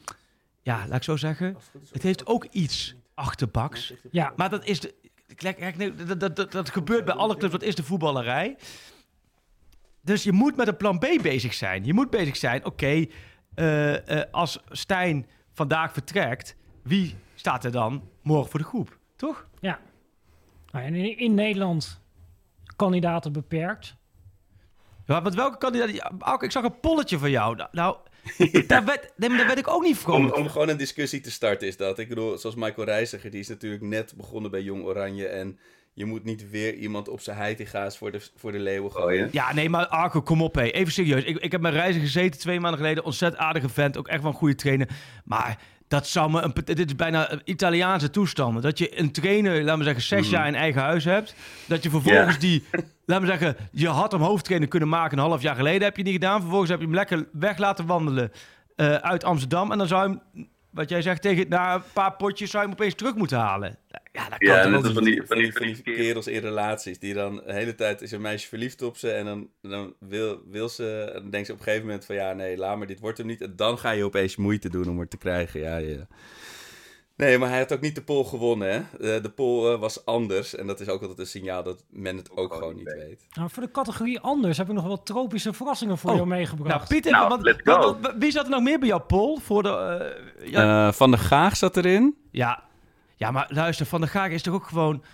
[0.62, 1.56] ja, laat ik zo zeggen,
[1.92, 3.92] het heeft ook iets achterbaks.
[4.10, 4.32] Ja.
[4.36, 4.94] Maar dat is de.
[5.34, 7.52] Kijk, dat, dat, dat, dat gebeurt bij alle clubs.
[7.52, 8.56] Dat is de voetballerij.
[10.00, 11.84] Dus je moet met een plan B bezig zijn.
[11.84, 13.10] Je moet bezig zijn, oké, okay,
[13.56, 18.98] uh, uh, als Stijn vandaag vertrekt, wie staat er dan morgen voor de groep?
[19.16, 19.46] Toch?
[19.60, 19.80] Ja.
[20.70, 22.00] Nou, en in, in Nederland
[22.76, 23.96] kandidaten beperkt.
[25.06, 26.42] Ja, met welke kandidaat?
[26.42, 27.58] Ik zag een polletje van jou.
[27.72, 27.96] Nou,
[28.66, 31.20] daar, werd, nee, maar daar werd ik ook niet Om, vrolijk om gewoon een discussie
[31.20, 31.98] te starten is dat.
[31.98, 35.26] Ik bedoel, zoals Michael Reiziger, die is natuurlijk net begonnen bij Jong Oranje.
[35.26, 35.58] En
[35.92, 39.28] je moet niet weer iemand op zijn heitinga's voor de, voor de leeuwen gooien.
[39.32, 40.62] Ja, nee, maar Arco, kom op, hé.
[40.62, 41.24] Even serieus.
[41.24, 43.04] Ik, ik heb met Reizen gezeten twee maanden geleden.
[43.04, 43.96] Ontzettend aardige vent.
[43.96, 44.88] Ook echt wel een goede trainer.
[45.24, 45.58] Maar
[45.94, 46.42] dat zou me...
[46.42, 48.62] Een, dit is bijna een Italiaanse toestanden.
[48.62, 51.34] Dat je een trainer, laten we zeggen, zes jaar in eigen huis hebt.
[51.66, 52.64] Dat je vervolgens die...
[53.06, 55.82] Laten we zeggen, je had hem hoofdtrainer kunnen maken een half jaar geleden.
[55.82, 56.40] Heb je niet gedaan.
[56.40, 58.32] Vervolgens heb je hem lekker weg laten wandelen
[58.76, 59.72] eh, uit Amsterdam.
[59.72, 62.68] En dan zou je hem, wat jij zegt, tegen na een paar potjes zou je
[62.68, 63.78] hem opeens terug moeten halen.
[64.14, 67.36] Ja, dat kan Ja, van die, Van die, van die kerels in relaties, die dan
[67.46, 69.10] de hele tijd is een meisje verliefd op ze.
[69.10, 72.32] En dan, dan wil, wil ze, dan denkt ze op een gegeven moment van ja,
[72.32, 73.40] nee, laat maar, dit wordt hem niet.
[73.40, 75.60] En dan ga je opeens moeite doen om het te krijgen.
[75.60, 76.06] Ja, ja.
[77.16, 78.76] Nee, maar hij had ook niet de poll gewonnen, hè.
[79.16, 80.54] Eh, De poll eh, was anders.
[80.54, 83.26] En dat is ook altijd een signaal dat men het ook gewoon niet weet.
[83.34, 86.74] Nou, voor de categorie anders heb ik nog wat tropische verrassingen voor Oh, jou meegebracht.
[86.76, 87.98] Nou, Pieter, Nou, wat- let's wat- go.
[88.00, 89.38] wat- wie zat er nog meer bij jouw poll?
[89.40, 92.16] Voor de, eh, ja, Eh, Van der Gaag zat erin.
[92.30, 92.62] Ja,
[93.24, 95.04] ja, maar luister, Van der Gaag is toch ook gewoon...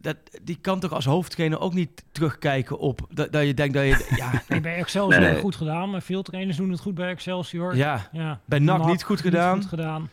[0.00, 3.00] Dat, die kan toch als hoofdtrainer ook niet terugkijken op...
[3.10, 4.06] Dat, dat je denkt dat je...
[4.16, 5.90] Ja, Nee, bij Excelsior Nee, goed gedaan.
[5.90, 7.76] Maar veel trainers doen het goed bij Excelsior.
[7.76, 8.08] ja.
[8.12, 8.40] Ja.
[8.44, 9.56] Bij NAC niet goed gedaan.
[9.60, 10.10] goed gedaan.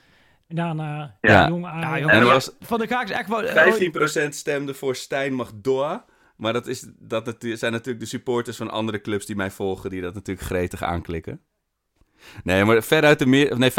[0.48, 1.48] En daarna Ja.
[1.48, 2.00] jong ja Ajax.
[2.00, 3.44] jongen, En ja, was- Van der Gaag is echt wel...
[4.28, 6.06] 15% stemde voor Stijn Magdoa.
[6.38, 9.90] Maar dat, is, dat zijn natuurlijk de supporters van andere clubs die mij volgen...
[9.90, 11.42] die dat natuurlijk gretig aanklikken.
[12.44, 13.58] Nee, maar veruit de meer...
[13.60, 13.74] Nee, 35%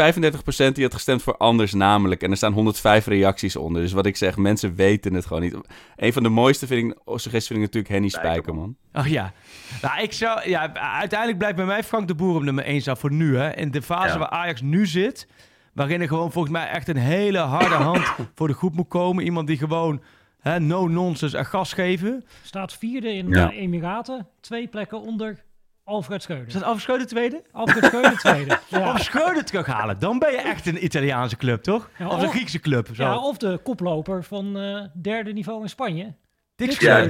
[0.73, 2.23] die had gestemd voor anders namelijk.
[2.23, 3.81] En er staan 105 reacties onder.
[3.81, 5.55] Dus wat ik zeg, mensen weten het gewoon niet.
[5.95, 8.75] Een van de mooiste vind ik, oh, suggesties vind ik natuurlijk Henny Spijkerman.
[8.93, 9.33] Oh ja.
[9.81, 10.49] Nou, ik zou...
[10.49, 13.55] Ja, uiteindelijk blijft bij mij Frank de Boer op nummer 1 staan voor nu, hè.
[13.55, 14.17] In de fase Ja.
[14.17, 15.27] waar Ajax nu zit...
[15.73, 19.23] Waarin er gewoon volgens mij echt een hele harde hand voor de groep moet komen.
[19.23, 20.01] Iemand die gewoon...
[20.39, 22.25] Hè, no nonsense en gas geven.
[22.43, 23.47] Staat vierde in Ja.
[23.47, 24.27] de Emiraten.
[24.41, 25.43] Twee plekken onder
[25.87, 26.53] Alfred Is Schreuder.
[26.53, 27.41] dat Alf Schreuder tweede?
[27.51, 28.59] Alfred Schreuder tweede.
[28.67, 28.93] Ja.
[28.93, 29.99] Of Schreuder terughalen.
[29.99, 31.89] Dan ben je echt een Italiaanse club, toch?
[31.97, 32.89] Ja, of een Griekse club.
[32.93, 33.03] Zo.
[33.03, 36.13] ja, of de koploper van eh, derde niveau in Spanje.
[36.57, 36.95] Dick Ja.
[36.97, 37.09] Maar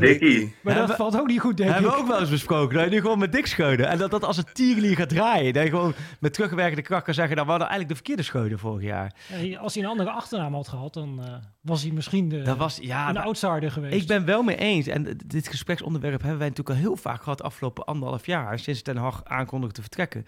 [0.63, 1.95] dat Hebben- valt ook niet goed, denk hebben ik.
[1.95, 2.75] we ook wel eens besproken.
[2.75, 3.87] Dat je nu gewoon met Dick Scheuden.
[3.87, 5.53] En dat dat als een tierlier gaat draaien.
[5.53, 7.33] Dat je gewoon met terugwerkende kracht kan zeggen...
[7.35, 9.15] Nou, we hadden eigenlijk de verkeerde Scheuden vorig jaar.
[9.41, 12.57] Ja, Als hij een andere achternaam had gehad, dan eh, was hij misschien de, Dat
[12.57, 14.01] was, ja, een maar outsider geweest.
[14.01, 14.87] ik ben wel mee eens.
[14.87, 17.41] En d- dit gespreksonderwerp hebben wij natuurlijk al heel vaak gehad...
[17.43, 18.59] afgelopen anderhalf jaar.
[18.59, 20.25] Sinds Ten Hag aankondigde te vertrekken.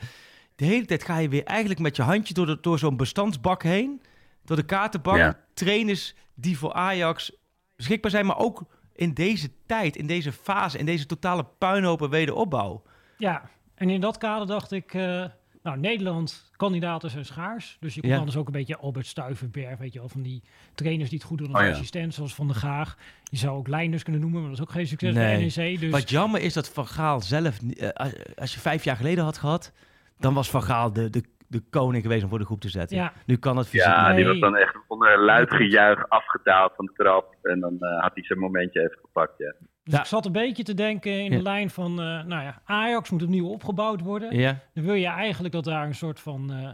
[0.55, 2.33] De hele tijd ga je weer eigenlijk met je handje...
[2.33, 4.01] door, de- door zo'n bestandsbak heen.
[4.45, 5.17] Door de kaartenbak.
[5.17, 5.39] Ja.
[5.53, 7.31] Trainers die voor Ajax
[7.75, 8.25] beschikbaar zijn.
[8.25, 8.63] Maar ook
[8.99, 10.77] in deze tijd, in deze fase...
[10.77, 12.83] in deze totale puinhopen wederopbouw.
[13.17, 14.93] Ja, en in dat kader dacht ik...
[14.93, 15.25] eh,
[15.63, 17.77] nou, Nederland, kandidaten zijn schaars.
[17.79, 18.17] Dus je kon Ja.
[18.17, 20.43] anders ook een beetje Albert Stuivenberg, weet je wel, van die
[20.75, 21.71] trainers die het goed doen als Oh ja.
[21.73, 22.97] assistent, zoals Van der Gaag.
[23.23, 25.51] Je zou ook Leinders kunnen noemen, maar dat is ook geen succes Nee.
[25.53, 25.79] bij NEC.
[25.79, 27.59] Dus Wat jammer is dat Van Gaal zelf...
[27.61, 29.71] eh, als- als je vijf jaar geleden had gehad...
[30.17, 32.97] dan was Van Gaal de, de, de koning geweest om voor de groep te zetten.
[32.97, 36.85] ja, Nu kan het fysiek Ja, die was dan echt onder luid gejuich afgedaald van
[36.85, 37.35] de trap.
[37.41, 39.53] En dan eh, had hij zijn momentje even gepakt, ja.
[39.83, 39.99] dus Ja.
[39.99, 41.37] ik zat een beetje te denken in Ja.
[41.37, 44.35] de lijn van, eh, nou ja, Ajax moet opnieuw opgebouwd worden.
[44.35, 46.69] Ja, Dan wil je eigenlijk dat daar een soort van eh,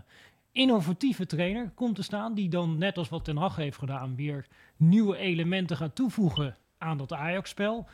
[0.52, 4.46] innovatieve trainer komt te staan, die dan net als wat Ten Hag heeft gedaan, weer
[4.78, 7.88] nieuwe elementen gaat toevoegen aan dat Ajax-spel.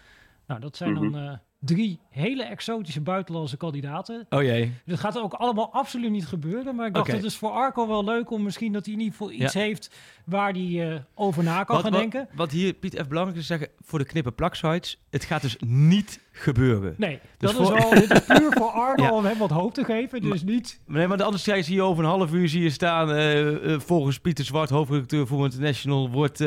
[0.47, 1.31] Nou, dat zijn dan eh,
[1.63, 4.25] drie hele exotische buitenlandse kandidaten.
[4.29, 4.71] oh jee.
[4.85, 7.15] Dat gaat ook allemaal absoluut niet gebeuren, maar ik dacht Oké.
[7.15, 9.59] het is voor Arco wel leuk om misschien dat hij in ieder geval iets Ja.
[9.59, 9.95] heeft
[10.25, 12.27] waar hij eh, over na kan Wat, gaan wat, denken.
[12.35, 13.75] wat hier, Piet, even belangrijk is te zeggen...
[13.79, 14.99] voor de knippen plaksites...
[15.09, 16.93] het gaat dus niet gebeuren.
[16.97, 19.11] Nee, Dus dat voor- is wel, dit is puur voor Arco Ja.
[19.13, 20.21] om hem wat hoop te geven.
[20.21, 23.11] Dus niet Nee, maar anders zie je over een half uur zie je staan...
[23.11, 26.09] eh, eh, volgens Pieter Zwart, hoofdredacteur voor International...
[26.09, 26.39] wordt...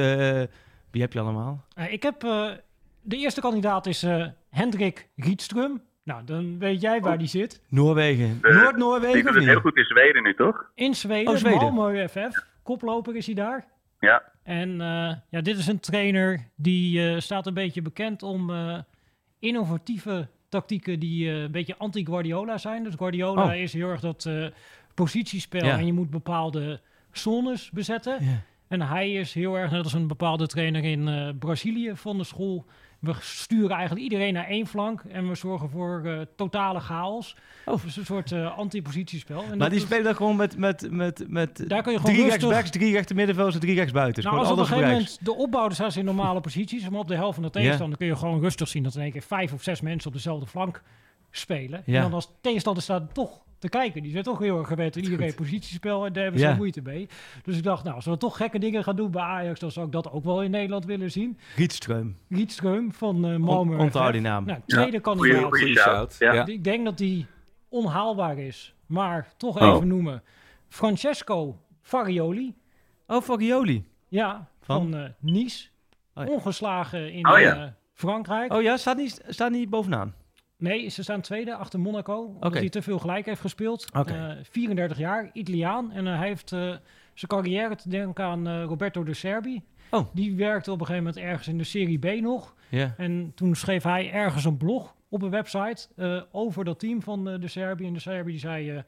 [0.90, 1.64] wie heb je allemaal?
[1.88, 2.20] Ik heb
[3.07, 4.07] de eerste kandidaat is
[4.55, 5.81] Hendrik Rietström.
[6.05, 7.62] Nou, dan weet jij waar die zit.
[7.69, 8.38] Noorwegen.
[8.43, 10.71] Eh, Noord-Noorwegen Die doet het heel goed in Zweden nu, toch?
[10.75, 11.75] In Zweden, Oh, Zweden.
[11.75, 12.45] Malmö FF.
[12.62, 13.64] Koploper is hij daar.
[14.01, 14.23] Ja.
[14.43, 18.79] En eh, ja, dit is een trainer die eh, staat een beetje bekend om eh,
[19.38, 22.85] innovatieve tactieken die eh, een beetje anti-Guardiola zijn.
[22.85, 23.55] Dus Guardiola Oh.
[23.55, 24.47] is heel erg dat eh,
[24.95, 25.79] positiespel Ja.
[25.79, 26.81] en je moet bepaalde
[27.12, 28.25] zones bezetten.
[28.25, 28.43] Ja.
[28.69, 32.25] En hij is heel erg, net als een bepaalde trainer in eh, Brazilië van de
[32.25, 32.64] school.
[33.05, 37.37] We sturen eigenlijk iedereen naar één flank en we zorgen voor eh, totale chaos.
[37.64, 37.83] Oh.
[37.83, 39.45] Dus een soort eh, anti-positiespel.
[39.51, 42.27] En Maar die spelen dan gewoon met, met, met, met Daar kun je gewoon drie
[42.27, 44.27] rechtsbacks, drie rechter middenvelders en drie rechtsbuitens.
[44.27, 47.01] Nou, als op een gegeven moment de opbouw, dan staan ze in normale posities, maar
[47.01, 49.23] op de helft van de tegenstander kun je gewoon rustig zien dat in één keer
[49.23, 50.83] vijf of zes mensen op dezelfde flank
[51.37, 51.83] spelen.
[51.87, 51.97] Ja.
[51.97, 54.03] En dan als tegenstander staat toch te kijken.
[54.03, 56.55] Die zijn toch heel erg gewend aan iedereen positiespel en daar hebben ze Ja.
[56.55, 57.09] moeite mee.
[57.44, 59.87] Dus ik dacht, nou, als we toch gekke dingen gaan doen bij Ajax, dan zou
[59.87, 61.38] ik dat ook wel in Nederland willen zien.
[61.57, 62.14] Rietström.
[62.29, 63.79] Rietström van uh, Malmö.
[63.79, 64.44] Onthoud die naam.
[64.44, 65.42] Nou, tweede Ja, kandidaat.
[65.42, 66.16] goeie- Goeie shout.
[66.18, 66.47] Ja.
[66.47, 67.27] Ik denk dat die
[67.68, 68.75] onhaalbaar is.
[68.87, 69.75] maar toch Oh.
[69.75, 70.23] even noemen.
[70.68, 72.55] Francesco Farioli.
[73.07, 73.85] Oh, Farioli.
[74.09, 74.90] Ja, Van?
[74.90, 75.68] van, eh, Nice.
[76.14, 76.31] Oh ja.
[76.33, 77.57] Ongeslagen in Oh ja.
[77.57, 78.53] eh, Frankrijk.
[78.53, 80.14] Oh ja, staat niet, staat niet bovenaan.
[80.64, 82.24] Nee, ze staan tweede achter Monaco.
[82.24, 83.87] Omdat hij te veel gelijk heeft gespeeld.
[83.92, 85.92] Eh, 34 jaar, Italiaan.
[85.92, 86.61] En eh, hij heeft eh,
[87.14, 89.62] zijn carrière te denken aan eh, Roberto de Serbi.
[89.90, 90.07] Oh.
[90.12, 92.55] Die werkte op een gegeven moment ergens in de Serie B nog.
[92.68, 92.94] Ja.
[92.96, 97.29] En toen schreef hij ergens een blog op een website eh, over dat team van
[97.29, 97.87] eh, de Serbi.
[97.87, 98.83] En de Serbi die zei, eh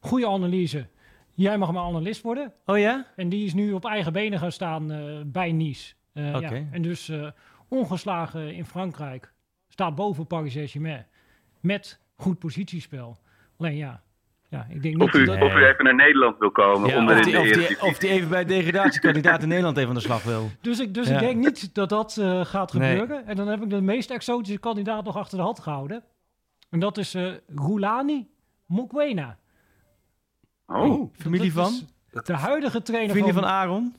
[0.00, 0.86] goede analyse.
[1.34, 2.52] Jij mag mijn analist worden.
[2.66, 3.06] Oh ja?
[3.16, 5.94] En die is nu op eigen benen gaan staan eh, bij Nice.
[6.12, 6.50] Eh, ja.
[6.70, 7.30] En dus eh,
[7.68, 9.32] ongeslagen in Frankrijk.
[9.78, 11.06] Staat boven Paris Saint-Germain.
[11.60, 13.18] Met goed positiespel.
[13.58, 14.02] Alleen ja,
[14.48, 15.42] ja ik denk niet Of u, dat...
[15.42, 16.88] of u even naar Nederland wil komen.
[16.90, 19.76] Ja, om of, in die, de of, die, of die even bij degradatiekandidaat in Nederland
[19.76, 20.50] even aan de slag wil.
[20.60, 21.14] Dus, ik, dus Ja.
[21.14, 22.90] ik denk niet dat dat eh, gaat Nee.
[22.98, 23.26] gebeuren.
[23.26, 26.02] En dan heb ik de meest exotische kandidaat nog achter de hand gehouden.
[26.70, 28.28] En dat is eh Roulani
[28.66, 29.38] Mokwena.
[30.66, 31.72] Oh, familie van?
[31.72, 31.84] is
[32.26, 33.42] De huidige trainer Familie van...
[33.42, 33.94] van Aaron?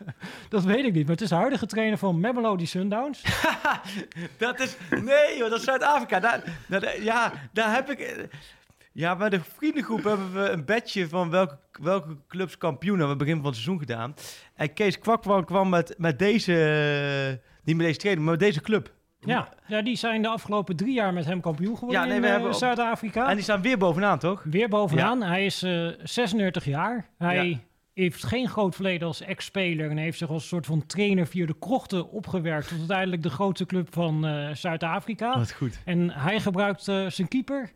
[0.48, 3.22] dat weet ik niet, maar het is de huidige trainer van Mamelody Sundowns.
[4.38, 4.76] Dat is...
[4.90, 6.20] Nee joh, dat is Zuid-Afrika.
[6.20, 8.28] Daar, daar- ja, daar heb ik...
[8.92, 13.24] Ja, bij de vriendengroep hebben we een bedje van welke, welke clubs kampioen hebben we
[13.24, 14.14] begin van het seizoen gedaan.
[14.54, 17.40] En Kees Kwak kwam, met, met deze...
[17.64, 18.92] Niet met deze trainer, maar met deze club.
[19.26, 22.20] Ja, ja, die zijn de afgelopen drie jaar met hem kampioen geworden Ja, nee, in
[22.20, 23.28] we eh, hebben Zuid-Afrika.
[23.28, 24.42] En die staan weer bovenaan, toch?
[24.42, 25.22] Weer bovenaan.
[25.22, 27.08] Hij is eh 36 jaar.
[27.18, 27.58] Hij Ja.
[27.94, 29.90] heeft geen groot verleden als ex-speler.
[29.90, 32.68] En heeft zich als soort van trainer via de krochten opgewerkt.
[32.68, 35.38] Tot uiteindelijk de grootste club van eh, Zuid-Afrika.
[35.38, 35.80] Wat goed.
[35.84, 37.72] En hij gebruikt eh, zijn keeper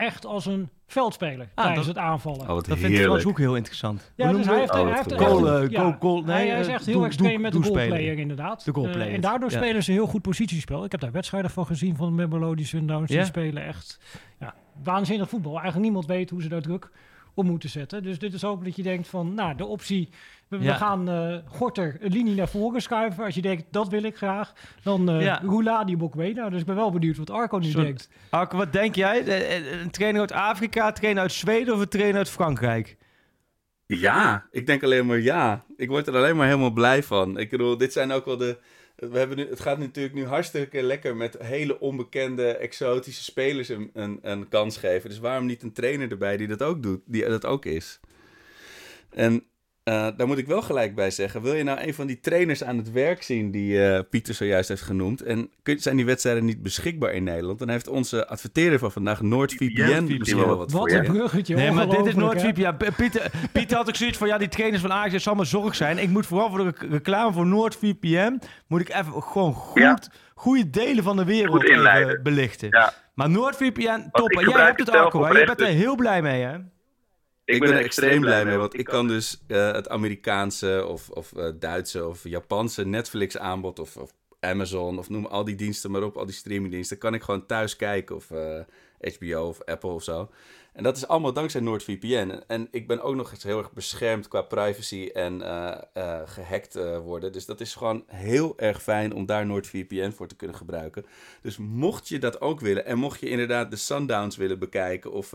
[0.00, 2.40] echt als een veldspeler Ah, tijdens dat- het aanvallen.
[2.40, 4.12] Oh, Dat vindt Frans ook heel interessant.
[4.16, 4.84] Ja, Hoe dus noemen hij heeft, hij
[5.16, 5.80] heeft Goal, echt- ja.
[5.80, 8.64] goal, goal, nee, hij, is eh, echt heel extreem met de goalplayer inderdaad.
[8.64, 9.56] De goalplayer, Eh, en daardoor ja.
[9.56, 10.84] spelen ze heel goed positiespel.
[10.84, 13.10] Ik heb daar wedstrijden van gezien van de Melody Sundowns.
[13.10, 13.16] Ja?
[13.16, 13.98] Die spelen echt
[14.40, 15.52] ja, waanzinnig voetbal.
[15.52, 16.90] Eigenlijk niemand weet hoe ze daar druk
[17.34, 18.02] op moeten zetten.
[18.02, 20.08] Dus dit is ook dat je denkt van, nou, de optie...
[20.48, 23.24] We, gaan eh Gorter een linie naar voren schuiven.
[23.24, 24.52] Als je denkt, dat wil ik graag.
[24.82, 25.40] Dan eh Ja.
[25.44, 26.48] Rouladi Bokwena.
[26.50, 28.08] Dus ik ben wel benieuwd wat Arco nu denkt.
[28.30, 29.24] Arke, wat denk jij?
[29.24, 32.96] Eh, Een trainer uit Afrika, een trainer uit Zweden of een trainer uit Frankrijk?
[33.86, 35.64] Ja, ik denk alleen maar ja.
[35.76, 37.38] Ik word er alleen maar helemaal blij van.
[37.38, 38.58] Ik bedoel, dit zijn ook wel de.
[39.00, 43.90] We hebben nu, het gaat natuurlijk nu hartstikke lekker met hele onbekende, exotische spelers een,
[43.94, 45.08] een, een kans geven.
[45.08, 48.00] Dus waarom niet een trainer erbij die dat ook doet, die dat ook is?
[49.10, 49.44] En
[49.84, 51.42] eh, daar moet ik wel gelijk bij zeggen.
[51.42, 54.68] Wil je nou een van die trainers aan het werk zien die eh, Pieter zojuist
[54.68, 55.22] heeft genoemd?
[55.22, 57.58] En kun- zijn die wedstrijden niet beschikbaar in Nederland?
[57.58, 61.10] Dan heeft onze adverteerder van vandaag, NoordVPN, misschien wel wat Wat voor een je.
[61.10, 62.14] bruggetje, Nee, maar dit is?
[62.14, 62.60] NoordVPN.
[62.60, 65.74] Ja, Pieter, Pieter had ook zoiets van, ja, die trainers van Ajax, zal maar zorg
[65.74, 65.98] zijn.
[65.98, 69.98] Ik moet vooral voor de rec- reclame voor NoordVPN, moet ik even gewoon goed, Ja.
[70.34, 72.22] goede delen van de wereld Goed even inleiden.
[72.22, 72.68] belichten.
[72.70, 72.92] Ja.
[73.14, 74.30] Maar NoordVPN, top.
[74.32, 75.28] jij hebt het Arco, hè?
[75.28, 76.56] Je bent er dus- heel blij mee, hè?
[77.54, 81.32] Ik ben er extreem blij mee, want ik kan dus eh, het Amerikaanse of, of
[81.32, 86.02] eh, Duitse of Japanse Netflix aanbod of, of Amazon of noem al die diensten maar
[86.02, 88.60] op, al die streamingdiensten, kan ik gewoon thuis kijken of eh,
[89.00, 90.30] HBO of Apple of zo.
[90.72, 92.42] En dat is allemaal dankzij NordVPN.
[92.46, 96.76] En ik ben ook nog eens heel erg beschermd qua privacy en eh, eh, gehackt
[96.76, 97.32] eh, worden.
[97.32, 101.04] Dus dat is gewoon heel erg fijn om daar NordVPN voor te kunnen gebruiken.
[101.42, 105.32] Dus mocht je dat ook willen en mocht je inderdaad de Sundowns willen bekijken of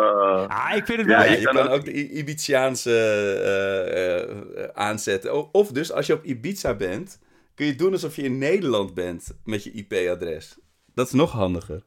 [0.00, 1.24] Eh, Ah, ik vind het Ja, wel...
[1.26, 4.20] Ja, je je kan kan ook- ook de I- Ibitiaanse eh,
[4.64, 5.32] eh, aanzetten.
[5.32, 7.18] O- Of dus als je op Ibiza bent,
[7.54, 10.58] kun je doen alsof je in Nederland bent met je IP-adres.
[10.94, 11.82] Dat is nog handiger.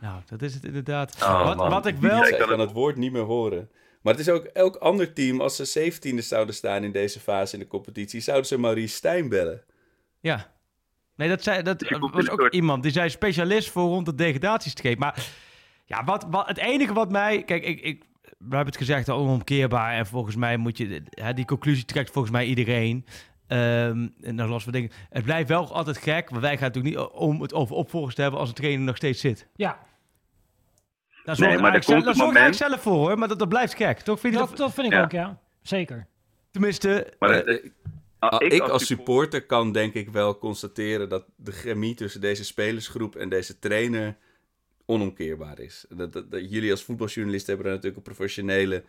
[0.00, 1.16] Nou, dat is het inderdaad.
[1.22, 2.24] Oh, wat, wat ik Ja, wel...
[2.26, 3.70] Ik kan het woord niet meer horen.
[4.00, 7.54] Maar het is ook elk ander team, als ze 17e zouden staan in deze fase
[7.54, 9.62] in de competitie, zouden ze Maurice Stijn bellen.
[10.20, 10.52] Ja.
[11.16, 14.98] Nee, dat, zei, dat was ook iemand die zei specialist voor rond de degradatiestreep.
[14.98, 15.26] Maar
[15.84, 17.42] ja, wat, wat, het enige wat mij...
[17.44, 19.94] Kijk, ik, ik, we hebben het gezegd, al onomkeerbaar.
[19.94, 21.02] En volgens mij moet je...
[21.10, 23.06] Hè, die conclusie trekt volgens mij iedereen.
[23.46, 24.90] Ehm, en dan los van dingen.
[25.10, 26.30] Het blijft wel altijd gek.
[26.30, 28.96] Want wij gaan natuurlijk niet om het over opvolgers te hebben als een trainer nog
[28.96, 29.46] steeds zit.
[29.54, 29.78] Ja,
[31.36, 33.18] Daar Nee, zorg maar er ik zelf, komt daar zorg moment- zelf voor hoor.
[33.18, 33.98] Maar dat, dat blijft gek.
[34.00, 34.48] Toch vind je dat...
[34.48, 35.02] dat, dat vind ik Ja.
[35.02, 35.40] ook, ja.
[35.62, 36.06] Zeker.
[36.50, 37.12] Tenminste...
[37.18, 37.70] maar Eh,
[38.18, 43.16] ah, ik, als supporter kan denk ik wel constateren dat de chemie tussen deze spelersgroep
[43.16, 44.16] en deze trainer
[44.86, 45.84] onomkeerbaar is.
[45.88, 48.84] Dat, dat, dat- jullie als voetbaljournalisten hebben er natuurlijk een professionele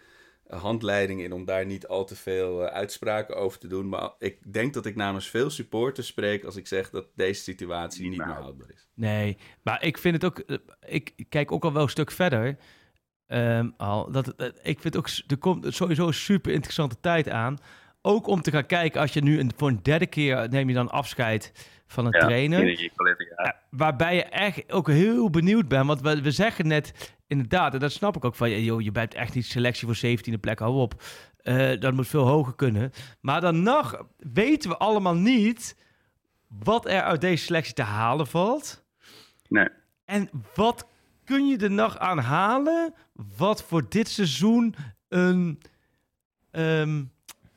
[0.47, 3.89] handleiding in om daar niet al te veel eh, uitspraken over te doen.
[3.89, 8.09] Maar ik denk dat ik namens veel supporters spreek als ik zeg dat deze situatie
[8.09, 8.87] niet meer houdbaar is.
[8.93, 10.39] Nee, maar ik vind het ook.
[10.39, 12.57] eh, Ik kijk ook al wel een stuk verder.
[13.27, 15.07] Ehm, al, dat, het- ik vind ook.
[15.27, 17.57] Er komt sowieso een super interessante tijd aan.
[18.01, 20.73] Ook om te gaan kijken als je nu een, voor een derde keer neem je
[20.73, 21.51] dan afscheid
[21.91, 22.59] van een Ja, trainer.
[22.65, 22.89] ja.
[23.43, 25.85] Ja, waarbij je echt ook heel benieuwd bent.
[25.85, 29.13] Want we, we zeggen net inderdaad, en dat snap ik ook van, joh, je bent
[29.13, 31.03] echt niet selectie voor 17e plek, hou op.
[31.37, 32.91] Eh, dat moet veel hoger kunnen.
[33.21, 35.75] Maar dan nog weten we allemaal niet
[36.47, 38.83] wat er uit deze selectie te halen valt.
[39.47, 39.67] Nee.
[40.05, 40.87] En wat
[41.23, 42.93] kun je er nog aan halen
[43.37, 44.75] wat voor dit seizoen
[45.07, 45.59] een
[46.51, 47.03] ehm,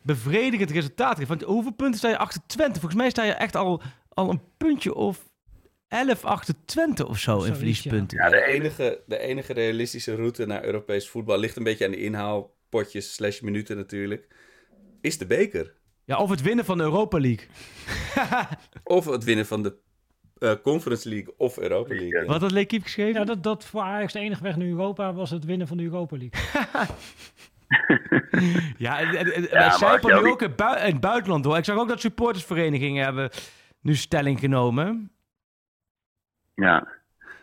[0.03, 1.28] bevredigend resultaat geeft?
[1.28, 2.80] Want hoeveel punten sta je achter Twente?
[2.80, 3.82] Volgens mij sta je echt al,
[4.14, 5.32] al een puntje of
[5.88, 8.18] 11 achter Twente of zo in verliespunten.
[8.18, 12.02] Ja, De enige, de enige realistische route naar Europees voetbal ligt een beetje aan de
[12.02, 14.28] inhaalpotjes slash minuten natuurlijk.
[15.00, 15.74] Is de beker.
[16.04, 17.46] Ja, of het winnen van de Europa League.
[18.84, 19.76] Of het winnen van de
[20.38, 22.24] eh, Conference League of Europa League.
[22.26, 23.20] Wat had Leekiep geschreven?
[23.20, 25.82] Ja, dat, dat voor Ajax de enige weg naar Europa was het winnen van de
[25.82, 26.40] Europa League.
[28.78, 31.56] Ja, en, en, en wij nu ook in, het bui- het buitenland door.
[31.56, 33.30] Ik zag ook dat supportersverenigingen hebben
[33.85, 35.11] nu stelling genomen.
[36.55, 36.89] Ja.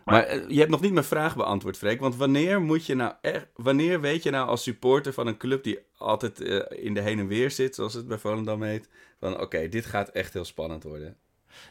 [0.05, 1.99] Maar eh, je hebt nog niet mijn vraag beantwoord, Freek.
[1.99, 5.63] Want wanneer moet je nou echt, wanneer weet je nou als supporter van een club
[5.63, 8.89] die altijd eh, in de heen en weer zit, zoals het bij Volendam heet,
[9.19, 11.15] van oké, dit gaat echt heel spannend worden.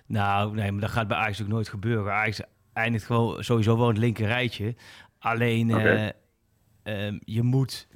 [0.07, 2.13] Nou, nee, maar dat gaat bij Ajax ook nooit gebeuren.
[2.13, 2.41] Ajax
[2.73, 4.75] eindigt gewoon sowieso wel in het linker rijtje.
[5.19, 6.09] Alleen, eh,
[6.83, 7.89] ehm, je moet...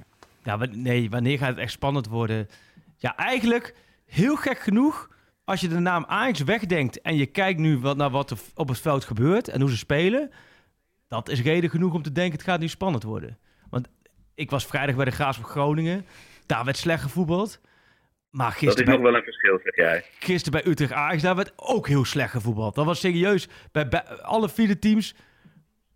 [0.43, 2.47] Ja, wa- nee, wanneer gaat het echt spannend worden?
[2.97, 5.13] Ja, eigenlijk heel gek genoeg...
[5.45, 8.67] Als je de naam Ajax wegdenkt en je kijkt nu wat, naar wat er op
[8.67, 10.31] het veld gebeurt en hoe ze spelen,
[11.07, 13.37] dat is reden genoeg om te denken het gaat nu spannend worden.
[13.69, 13.87] Want
[14.35, 16.05] ik was vrijdag bij de Graafschap Groningen,
[16.45, 17.59] daar werd slecht gevoetbald.
[18.29, 20.05] Maar Dat is gisteren nog bij, wel een verschil, zeg jij.
[20.19, 22.75] gisteren bij Utrecht Ajax, daar werd ook heel slecht gevoetbald.
[22.75, 25.15] Dat was serieus, bij, bij alle vier teams,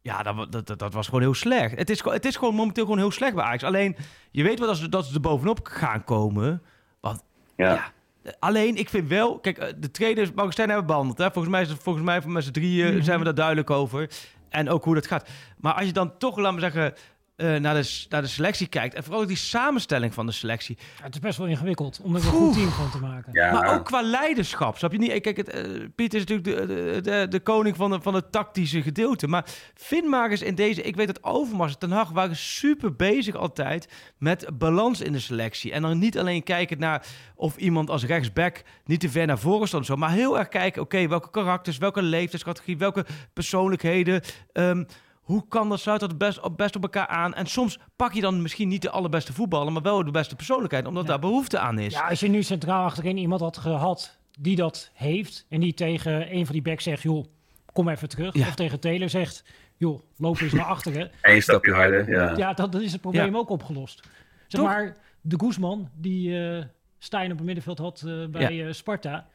[0.02, 1.76] ja, dat, dat, dat, was gewoon heel slecht.
[1.78, 3.64] Het is, het is gewoon momenteel gewoon heel slecht bij Ajax.
[3.64, 3.96] Alleen,
[4.32, 6.64] je weet wel dat ze, dat ze er bovenop gaan komen.
[7.00, 7.24] Want
[7.56, 7.74] Ja.
[7.74, 7.92] ja.
[8.40, 9.40] Alleen, ik vind wel...
[9.40, 11.18] Kijk, eh, de trainers, Augustijn hebben we behandeld.
[11.18, 11.32] Hè?
[11.32, 13.04] Volgens mij, volgens mij met z'n drieën Mhm.
[13.04, 14.10] zijn we daar duidelijk over.
[14.50, 15.30] En ook hoe dat gaat.
[15.58, 16.94] Maar als je dan toch, laten we zeggen...
[17.40, 18.96] eh, naar, de, naar de selectie kijkt.
[18.96, 20.78] En vooral die samenstelling van de selectie.
[20.98, 23.34] Ja, het is best wel ingewikkeld om er een goed team van te maken.
[23.34, 23.52] Ja.
[23.52, 24.78] Maar ook qua leiderschap.
[24.78, 25.22] Snap je niet?
[25.22, 25.64] Kijk, het, eh,
[25.96, 29.28] Piet is natuurlijk de, de, de, de koning van, de, van het tactische gedeelte.
[29.28, 30.82] Maar Finmakers in deze...
[30.82, 35.20] Ik weet dat Overmars en Ten Hag waren super bezig altijd met balans in de
[35.20, 35.72] selectie.
[35.72, 39.68] En dan niet alleen kijken naar of iemand als rechtsback niet te ver naar voren
[39.68, 39.86] stond.
[39.86, 44.22] Zo, maar heel erg kijken, oké, welke karakters, welke leeftijdscategorie, welke persoonlijkheden...
[44.54, 44.84] ehm,
[45.30, 47.34] hoe kan dat sluit dat best op, best op elkaar aan?
[47.34, 50.86] En soms pak je dan misschien niet de allerbeste voetballer, maar wel de beste persoonlijkheid,
[50.86, 51.10] omdat Ja.
[51.10, 51.94] daar behoefte aan is.
[51.94, 55.46] Ja, als je nu centraal achterin iemand had gehad die dat heeft...
[55.50, 57.26] en die tegen een van die backs zegt, joh,
[57.74, 58.34] kom even terug.
[58.36, 58.48] Ja.
[58.48, 59.44] Of tegen Taylor zegt,
[59.78, 61.12] joh, loop eens naar achteren.
[61.22, 62.38] Eén stapje harder, ja.
[62.38, 63.38] Ja, dan, dan is het probleem Ja.
[63.38, 64.00] ook opgelost.
[64.48, 64.70] Zeg Toch?
[64.70, 66.64] maar, de Guzman, die eh
[67.02, 69.28] Stijn op het middenveld had eh, bij eh, Sparta.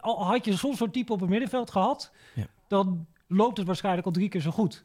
[0.00, 2.46] Al had je soms zo'n type op het middenveld gehad, Ja.
[2.68, 4.84] dan loopt het waarschijnlijk al drie keer zo goed.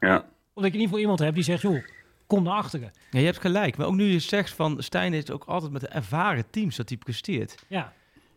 [0.00, 0.24] Ja.
[0.54, 1.84] Omdat je in ieder geval iemand hebt die zegt, joh,
[2.26, 2.90] kom naar achteren.
[3.10, 3.76] Ja, je hebt gelijk.
[3.76, 6.88] Maar ook nu je zegt van Stijn is ook altijd met de ervaren teams dat
[6.88, 7.54] hij presteert.
[7.68, 7.92] Ja.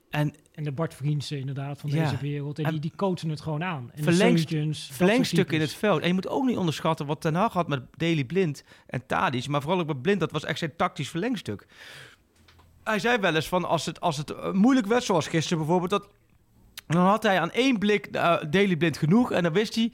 [0.10, 2.04] En En de Bart Vriendsen inderdaad van Ja.
[2.04, 2.60] deze wereld.
[2.60, 3.92] En, En die, die coachen het gewoon aan.
[3.94, 6.02] En verlengst- de Seuntjens, dat soort verlengstuk in het veld.
[6.02, 9.48] En je moet ook niet onderschatten wat Ten Hag had met Daily Blind en Tadic.
[9.48, 11.68] Maar vooral ook met Blind, dat was echt zijn tactisch verlengstuk.
[12.84, 15.90] Hij zei wel eens van als het, als het eh, moeilijk werd, zoals gisteren bijvoorbeeld,
[15.92, 16.10] dat,
[16.88, 19.32] dan had hij aan één blik eh, Daily Blind genoeg.
[19.32, 19.92] En dan wist hij,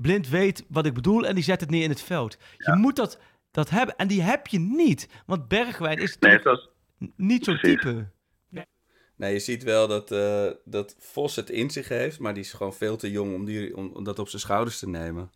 [0.00, 2.38] Blind weet wat ik bedoel en die zet het neer in het veld.
[2.56, 3.18] Je moet dat,
[3.50, 3.96] dat hebben.
[3.96, 5.08] En die heb je niet.
[5.26, 6.38] Want Bergwijn is Nee,
[7.16, 8.08] niet zo'n type.
[9.16, 12.52] Nee, je ziet wel dat, eh, dat Vos het in zich heeft, maar die is
[12.52, 15.30] gewoon veel te jong om, die, om, om dat op zijn schouders te nemen.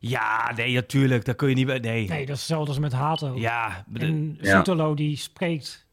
[0.00, 1.24] Ja, nee, natuurlijk.
[1.24, 1.78] Daar kun je niet bij.
[1.78, 2.08] Nee.
[2.08, 3.34] Nee, dat is hetzelfde als met Hato.
[3.38, 4.54] Ja, de- En Ja.
[4.56, 5.86] Soetelo die spreekt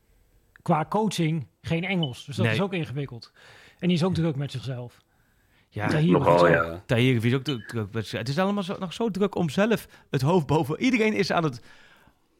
[0.61, 2.25] qua coaching geen Engels.
[2.25, 2.53] Dus dat Nee.
[2.55, 3.31] is ook ingewikkeld.
[3.79, 4.97] En die is ook druk met zichzelf.
[5.69, 5.87] Ja.
[5.87, 6.81] Tahir Nogal, ja.
[6.85, 7.93] Tahir is ook druk.
[8.11, 10.79] Het is allemaal zo, nog zo druk om zelf het hoofd boven...
[10.79, 11.61] Iedereen is aan het,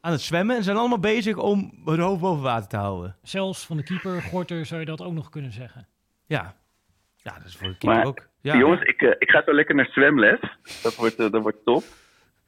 [0.01, 3.15] aan het zwemmen en zijn allemaal bezig om het hoofd boven water te houden.
[3.23, 5.87] Zelfs van de keeper, Gorter, zou je dat ook nog kunnen zeggen.
[6.25, 6.55] Ja.
[7.15, 8.27] Ja, dat is voor de keeper Maar, ook.
[8.41, 8.57] Ja.
[8.57, 10.39] Jongens, ik, eh, ik ga zo lekker naar zwemles.
[10.83, 11.83] Dat wordt, eh, dat wordt top.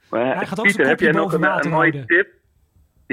[0.10, 2.39] Maar, Hij gaat ook Pieter, heb jij nog een, een mooie tip?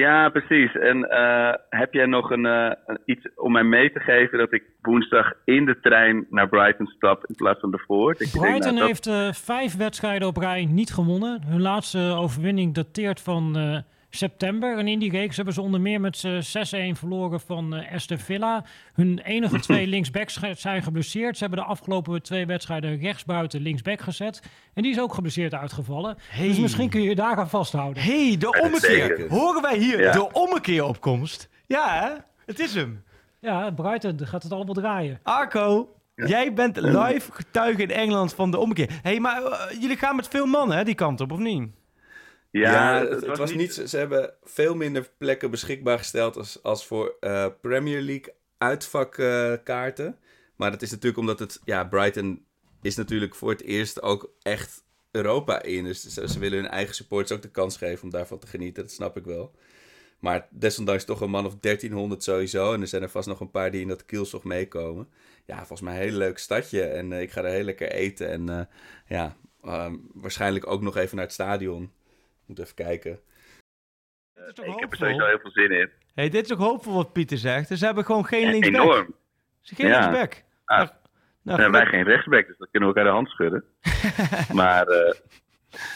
[0.05, 0.73] Ja, precies.
[0.75, 2.71] En eh, heb jij nog een, eh,
[3.05, 7.27] iets om mij mee te geven dat ik woensdag in de trein naar Brighton stap
[7.27, 8.15] in plaats van ervoor?
[8.19, 11.43] Dat Brighton nou, dat- heeft eh, vijf wedstrijden op rij niet gewonnen.
[11.47, 13.57] Hun laatste overwinning dateert van
[14.11, 14.79] september.
[14.79, 18.19] En in die reeks hebben ze onder meer met z'n 6-1 verloren van eh Aston
[18.19, 18.65] Villa.
[18.95, 21.37] Hun enige twee linksbacks zijn geblesseerd.
[21.37, 24.43] Ze hebben de afgelopen twee wedstrijden rechtsbuiten linksback gezet.
[24.75, 26.17] En die is ook geblesseerd uitgevallen.
[26.31, 26.47] Hey.
[26.47, 28.03] Dus misschien kun je je daar aan vasthouden.
[28.03, 29.27] hey, de ommekeer.
[29.29, 30.13] Horen wij hier Ja.
[30.13, 31.49] de ommekeeropkomst?
[31.67, 32.15] Ja, hè?
[32.47, 33.05] Het is hem.
[33.41, 35.21] Ja, Brighton gaat het allemaal draaien.
[35.23, 38.99] Arco, jij bent live getuige in Engeland van de ommekeer.
[39.03, 41.69] hey, maar eh, jullie gaan met veel mannen hè, die kant op, of niet?
[42.59, 43.75] Ja, het, het was niet...
[43.75, 50.19] Ze ze hebben veel minder plekken beschikbaar gesteld als, als voor eh, Premier League uitvakkaarten.
[50.57, 51.61] maar dat is natuurlijk omdat het...
[51.65, 52.45] Ja, Brighton
[52.83, 55.85] is natuurlijk voor het eerst ook echt Europa in.
[55.85, 58.83] Dus ze, ze willen hun eigen supporters ook de kans geven om daarvan te genieten.
[58.83, 59.55] Dat snap ik wel.
[60.19, 62.73] Maar desondanks toch een man of 1300 sowieso.
[62.73, 65.09] En er zijn er vast nog een paar die in dat kielzog meekomen.
[65.45, 66.83] Ja, volgens mij een heel leuk stadje.
[66.83, 68.29] En eh, ik ga er heel lekker eten.
[68.29, 68.61] En eh,
[69.07, 71.93] ja, ehm, waarschijnlijk ook nog even naar het stadion.
[72.47, 73.19] Moet even kijken.
[74.35, 75.91] Het is toch Ik heb er sowieso heel veel zin in.
[76.15, 77.69] Hey, dit is ook hoopvol wat Pieter zegt.
[77.69, 78.83] Dus ze hebben gewoon geen linksback.
[78.83, 79.15] Enorm.
[79.61, 79.99] Ze geen Ja.
[80.01, 80.43] linksback.
[80.65, 80.77] Ah.
[80.79, 80.91] Nou,
[81.43, 83.65] nou, Nou, wij geen rechtsback, dus dat kunnen we elkaar de hand schudden.
[84.63, 85.15] maar eh,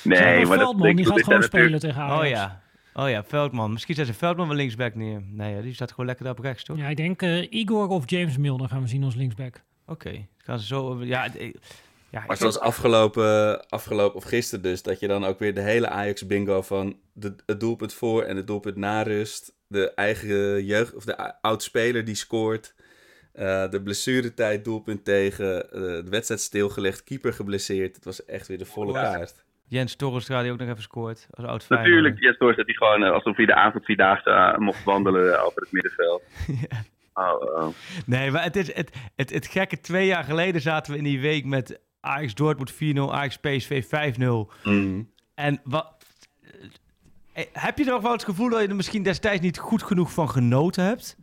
[0.05, 2.21] nee, maar dat Veldman, ik die gaat dit zijn gewoon natuurlijk- spelen tegen Ajax.
[2.23, 2.63] Oh ja.
[2.95, 3.73] Oh ja, Veldman.
[3.73, 5.21] Misschien zet ze Veldman wel linksback neer.
[5.23, 6.77] Nee, ja, die staat gewoon lekker daar op rechts, toch?
[6.77, 9.63] Ja, ik denk eh, Igor of James Milner gaan we zien als linksback.
[9.87, 10.27] Oké.
[10.39, 11.05] Gaan ze zo...
[11.05, 11.55] Ja, eh,
[12.11, 15.89] ja Maar zoals afgelopen, afgelopen, of gisteren dus, dat je dan ook weer de hele
[15.89, 19.53] Ajax-bingo van de, het doelpunt voor en het doelpunt na rust.
[19.67, 22.75] De eigen jeugd, of de oud-speler die scoort.
[23.33, 25.71] eh, de blessuretijd, doelpunt tegen.
[25.73, 27.95] eh, de wedstrijd stilgelegd, keeper geblesseerd.
[27.97, 29.03] Het was echt weer de volle Ja.
[29.13, 29.45] kaart.
[29.67, 31.27] Jens Torrestra die ook nog even scoort.
[31.31, 34.85] Als oud Natuurlijk, Jens Doors dat hij gewoon eh, alsof hij de avondvierdaagse eh, mocht
[34.85, 36.23] wandelen over het middenveld.
[37.15, 37.69] Oh, oh.
[38.07, 39.81] Nee, maar het is het, het, het gekke.
[39.81, 42.77] Twee jaar geleden zaten we in die week met Ajax Dortmund 4-0,
[43.13, 44.25] Ajax PSV 5-0.
[44.65, 45.11] Mm.
[45.35, 45.93] En wat...
[47.33, 50.13] eh, Heb je nog wel het gevoel dat je er misschien destijds niet goed genoeg
[50.13, 51.17] van genoten hebt?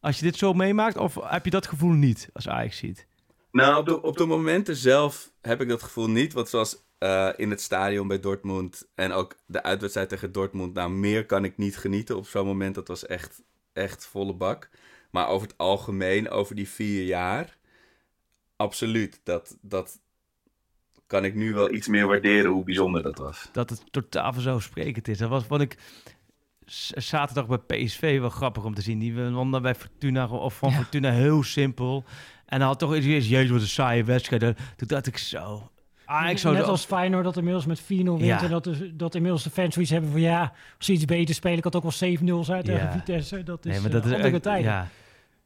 [0.00, 0.96] Als je dit zo meemaakt?
[0.96, 3.06] Of heb je dat gevoel niet als Ajax ziet?
[3.52, 6.32] Nou, op de, op de momenten zelf heb ik dat gevoel niet.
[6.32, 10.90] Want zoals eh, in het stadion bij Dortmund en ook de uitwedstrijd tegen Dortmund, nou,
[10.90, 12.74] meer kan ik niet genieten op zo'n moment.
[12.74, 13.42] Dat was echt,
[13.72, 14.68] echt volle bak.
[15.10, 17.56] Maar over het algemeen, over die vier jaar,
[18.56, 19.20] absoluut.
[19.24, 19.98] Dat, dat
[21.06, 23.48] kan ik nu wel iets meer waarderen hoe bijzonder dat was.
[23.52, 25.18] Dat het totaal vanzelfsprekend is.
[25.18, 25.76] Dat was wat ik
[26.94, 28.98] zaterdag bij PSV wel grappig om te zien.
[28.98, 30.76] Die wonnen bij Fortuna of van Ja.
[30.76, 32.04] Fortuna heel simpel.
[32.46, 34.40] En dan had toch iets eerst, jezus, wat een saaie wedstrijd.
[34.76, 35.70] Toen dacht ik zo...
[36.04, 38.20] Ajax zou Net als Feyenoord dat inmiddels met 4-0 wint.
[38.20, 38.42] Ja.
[38.42, 40.40] En dat, is, dat inmiddels de fans zoiets hebben van ja,
[40.76, 42.92] als ze iets beter spelen, ik had ook wel 7-0 uit tegen Ja.
[42.92, 43.42] Vitesse.
[43.42, 44.70] Dat is, Nee, maar dat eh, is andere tijden.
[44.70, 44.88] Ja,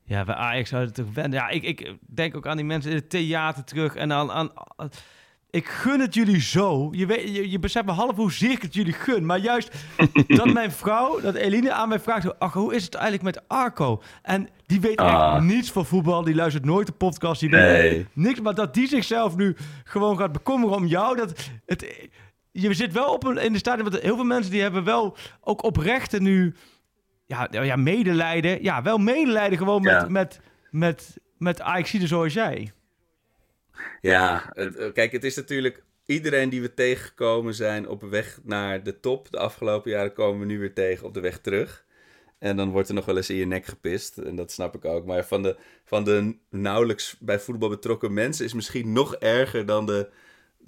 [0.07, 1.39] ja bij Ajax zouden het toch wennen.
[1.39, 3.95] Ja, ik, ik denk ook aan die mensen in het theater terug.
[3.95, 4.91] En aan, aan, aan-
[5.51, 6.89] ik gun het jullie zo.
[6.93, 9.27] Je, weet, je, je beseft half hoezeer ik het jullie gun.
[9.27, 9.71] Maar juist
[10.27, 12.39] dat mijn vrouw, dat Eline aan mij vraagt...
[12.39, 14.03] Ach, hoe is het eigenlijk met Arco?
[14.23, 15.35] En die weet Ah.
[15.35, 16.23] echt niets van voetbal.
[16.23, 17.41] Die luistert nooit de podcast.
[17.41, 17.81] Die Nee.
[17.91, 18.41] weet niks.
[18.41, 21.17] Maar dat die zichzelf nu gewoon gaat bekommeren om jou...
[21.17, 21.95] Dat, het,
[22.53, 23.91] je zit wel op een, in de stadion...
[23.91, 26.55] Want heel veel mensen die hebben wel ook oprechte nu
[27.27, 28.63] ja, ja, medelijden.
[28.63, 30.09] Ja, wel medelijden gewoon met, Ja.
[30.09, 32.73] met, met, met Ajaxiden zoals jij.
[34.01, 39.01] Ja, eh, kijk, het is natuurlijk iedereen die we tegengekomen zijn op weg naar de
[39.01, 39.31] top.
[39.31, 41.85] De afgelopen jaren komen we nu weer tegen op de weg terug.
[42.39, 44.19] En dan wordt er nog wel eens in je nek gepist.
[44.19, 45.07] En dat snap ik ook.
[45.07, 49.87] Maar van de, van de nauwelijks bij voetbal betrokken mensen is misschien nog erger dan
[49.87, 50.09] de,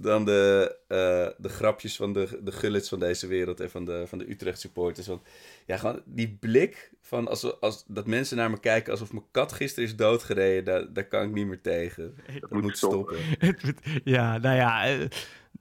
[0.01, 4.05] dan de, eh, de grapjes van de, de gullets van deze wereld en van de,
[4.07, 5.07] van de Utrecht supporters.
[5.07, 5.23] Want
[5.67, 9.53] ja, gewoon die blik van als, als, dat mensen naar me kijken alsof mijn kat
[9.53, 12.15] gisteren is doodgereden, daar, daar kan ik niet meer tegen.
[12.41, 13.17] Dat, moet moet stoppen.
[13.41, 13.75] stoppen.
[14.15, 15.07] ja, nou ja, eh,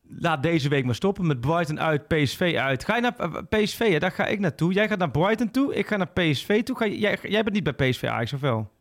[0.08, 2.86] laat deze week maar stoppen met Brighton uit, PSV uit.
[2.86, 3.88] Ga je naar eh, PSV?
[3.90, 4.74] Ja, daar ga ik naartoe.
[4.74, 6.78] Jij gaat naar Brighton toe, ik ga naar PSV toe.
[6.78, 8.76] Ga jij, jij bent niet bij PSV Ajax, of wel?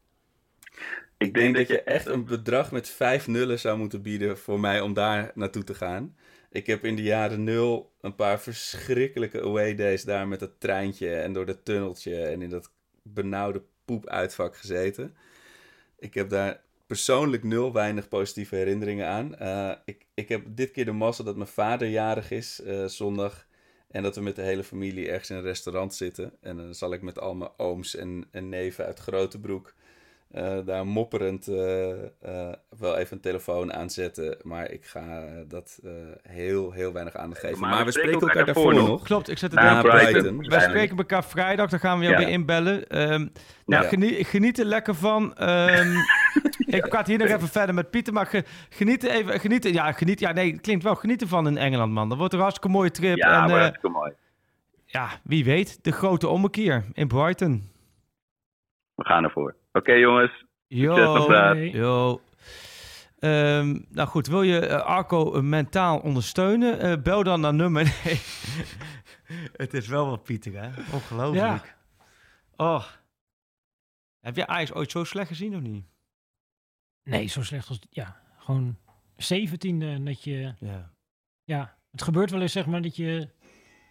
[1.18, 4.80] Ik denk dat je echt een bedrag met vijf nullen zou moeten bieden voor mij
[4.80, 6.16] om daar naartoe te gaan.
[6.50, 11.14] Ik heb in de jaren nul een paar verschrikkelijke away days daar met dat treintje
[11.14, 12.70] en door dat tunneltje en in dat
[13.02, 15.16] benauwde poepuitvak gezeten.
[15.98, 19.36] Ik heb daar persoonlijk nul weinig positieve herinneringen aan.
[19.36, 23.46] Eh, ik, ik heb dit keer de massa dat mijn vader jarig is eh, zondag.
[23.90, 26.32] En dat we met de hele familie ergens in een restaurant zitten.
[26.40, 29.74] En dan zal ik met al mijn ooms en, en neven uit Grotebroek
[30.30, 34.36] eh, daar mopperend eh, eh, wel even een telefoon aanzetten.
[34.42, 35.90] Maar ik ga dat eh,
[36.22, 37.58] heel, heel weinig aandacht geven.
[37.60, 39.02] Maar, we spreken elkaar daarvoor nog.
[39.02, 39.80] Klopt, ik zet het in.
[39.90, 40.48] Brighton.
[40.48, 42.24] Wij spreken elkaar vrijdag, dan gaan we jou Ja.
[42.24, 42.86] weer inbellen.
[42.88, 43.26] Ehm
[43.66, 43.88] nou, Ja.
[43.88, 45.36] genie- geniet er lekker van.
[45.36, 45.94] Ehm,
[46.78, 49.72] ik praat hier nog even verder met Pieter, maar ge, geniet er even, geniet, er-
[49.72, 52.08] ja, geniet, ja, nee, het klinkt wel, geniet ervan in Engeland, man.
[52.08, 53.16] Dat wordt een hartstikke mooie trip.
[53.16, 54.12] Ja, en, eh, hartstikke mooi.
[54.84, 57.70] ja, wie weet, de grote ommekeer in Brighton.
[58.94, 59.54] We gaan ervoor.
[59.76, 60.94] Oké jongens, Yo,
[61.72, 62.20] yo.
[63.18, 66.80] Ehm, nou goed, wil je eh, Arco eh, mentaal ondersteunen?
[66.80, 67.84] Eh, bel dan naar nummer...
[68.04, 68.20] Nee.
[69.52, 70.66] Het is wel wat Pieter, hè?
[70.92, 71.76] Ongelooflijk.
[72.56, 72.84] Oh.
[74.20, 75.84] Heb je Ajax ooit zo slecht gezien of niet?
[77.02, 77.78] Nee, zo slecht als...
[77.90, 78.78] Ja, gewoon
[79.16, 79.86] zeventiende.
[79.86, 80.54] en Dat je...
[80.58, 80.92] Ja.
[81.44, 83.28] Ja, het gebeurt wel eens zeg maar dat je...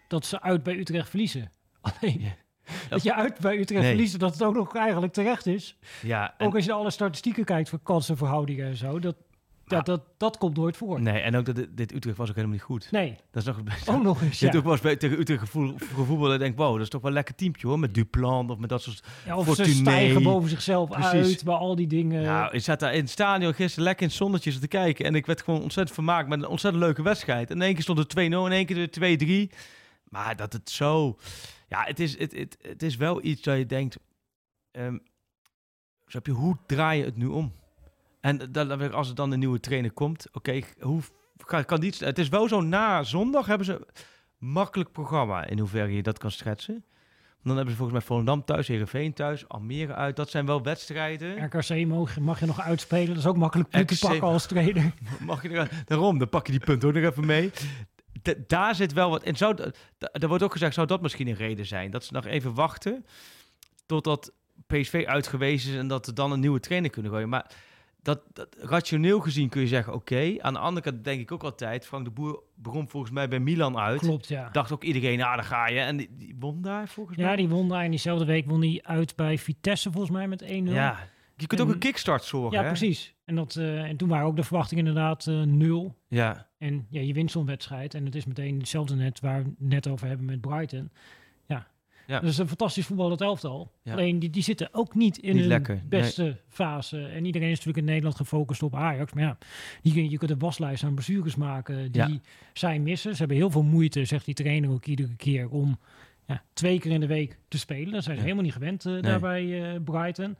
[0.07, 1.51] Dat ze uit bij Utrecht verliezen.
[1.81, 2.21] Alleen...
[2.21, 2.35] Ja.
[2.89, 3.89] Dat je uit bij Utrecht Nee.
[3.91, 5.77] verliezen, dat het ook nog eigenlijk terecht is.
[6.01, 8.99] Ja, en, Ook als je alle statistieken kijkt voor kansenverhoudingen en zo.
[8.99, 9.15] Dat,
[9.67, 11.01] dat, dat, dat komt nooit voor.
[11.01, 12.87] nee, en ook dat dit, Utrecht was ook helemaal niet goed.
[12.91, 13.57] Nee, Dat is nog
[13.95, 14.39] ook nog eens.
[14.39, 14.57] Je Ja.
[14.57, 15.39] ook wel eens bij, tegen Utrecht
[15.95, 17.79] gevoel, en denk, wow, dat is toch wel een lekker teampje hoor.
[17.79, 19.03] Met Duplan of met dat soort...
[19.25, 19.67] Ja, of Fortuné.
[19.67, 21.11] ze stijgen boven zichzelf Precies.
[21.11, 22.23] uit bij al die dingen.
[22.23, 25.05] Nou, ik zat daar in het stadion gisteren lekker in het zonnetje te kijken.
[25.05, 27.49] En ik werd gewoon ontzettend vermaakt met een ontzettend leuke wedstrijd.
[27.49, 29.55] En in één keer stond het 2-0, in één keer de 2-3.
[30.09, 31.17] Maar dat het zo...
[31.67, 33.97] Ja, het is, het, het, het is wel iets dat je denkt...
[36.05, 37.53] snap je, hoe draai je het nu om?
[38.21, 41.01] En dan, als er dan een nieuwe trainer komt, oké, hoe
[41.65, 41.93] kan, die...
[41.97, 43.87] het- is wel zo, na zondag hebben ze
[44.37, 46.85] makkelijk programma, in hoeverre je dat kan schetsen.
[47.43, 50.15] Dan hebben ze volgens mij Volendam thuis, Heerenveen thuis, Almere uit.
[50.15, 51.45] Dat zijn wel wedstrijden.
[51.45, 53.07] RKC mag, mag je nog uitspelen.
[53.07, 54.91] Dat is ook makkelijk punten pakken als trainer.
[55.25, 57.51] Mag je er, daarom, dan pak je die punten ook nog even mee.
[58.25, 59.23] Da- daar zit wel wat.
[59.23, 59.71] En zou,
[60.11, 61.91] er wordt ook gezegd, zou dat misschien een reden zijn?
[61.91, 63.05] Dat ze nog even wachten
[63.85, 64.33] totdat
[64.67, 67.29] PSV uitgewezen is en dat er dan een nieuwe trainer kunnen gooien.
[67.29, 67.51] Maar
[68.01, 70.35] dat, dat, rationeel gezien kun je zeggen, oké.
[70.39, 73.39] Aan de andere kant denk ik ook altijd, Frank de Boer begon volgens mij bij
[73.39, 73.99] Milan uit.
[73.99, 74.49] Klopt, ja.
[74.51, 75.79] Dacht ook iedereen, nou, daar ga je.
[75.79, 77.25] En die, die won daar volgens mij.
[77.25, 80.43] Ja, die won daar in diezelfde week won hij uit bij Vitesse volgens mij met
[80.43, 80.45] 1-0.
[80.47, 80.97] Ja,
[81.35, 82.67] je kunt ook En- een kickstart zorgen, Ja, hè?
[82.69, 83.13] precies.
[83.25, 85.95] En, dat, eh, en toen waren ook de verwachtingen inderdaad eh, nul.
[86.07, 87.93] Ja, En ja, je wint zo'n wedstrijd.
[87.93, 90.89] En het is meteen hetzelfde net waar we het net over hebben met Brighton.
[91.47, 91.67] Ja,
[92.07, 92.19] Ja.
[92.19, 93.71] dat is een fantastisch voetballend elftal.
[93.83, 93.91] Ja.
[93.91, 95.81] Alleen die, die zitten ook niet in nee.
[95.89, 97.05] beste fase.
[97.05, 99.13] En iedereen is natuurlijk in Nederland gefocust op Ajax.
[99.13, 99.37] Maar ja,
[99.81, 102.19] die, je kunt een waslijst aan blessures maken die Ja.
[102.53, 103.11] zij missen.
[103.11, 105.79] Ze hebben heel veel moeite, zegt die trainer ook iedere keer, om
[106.27, 107.91] ja, twee keer in de week te spelen.
[107.93, 108.21] Dat zijn ze Ja.
[108.21, 110.35] helemaal niet gewend eh, daar bij eh, Brighton.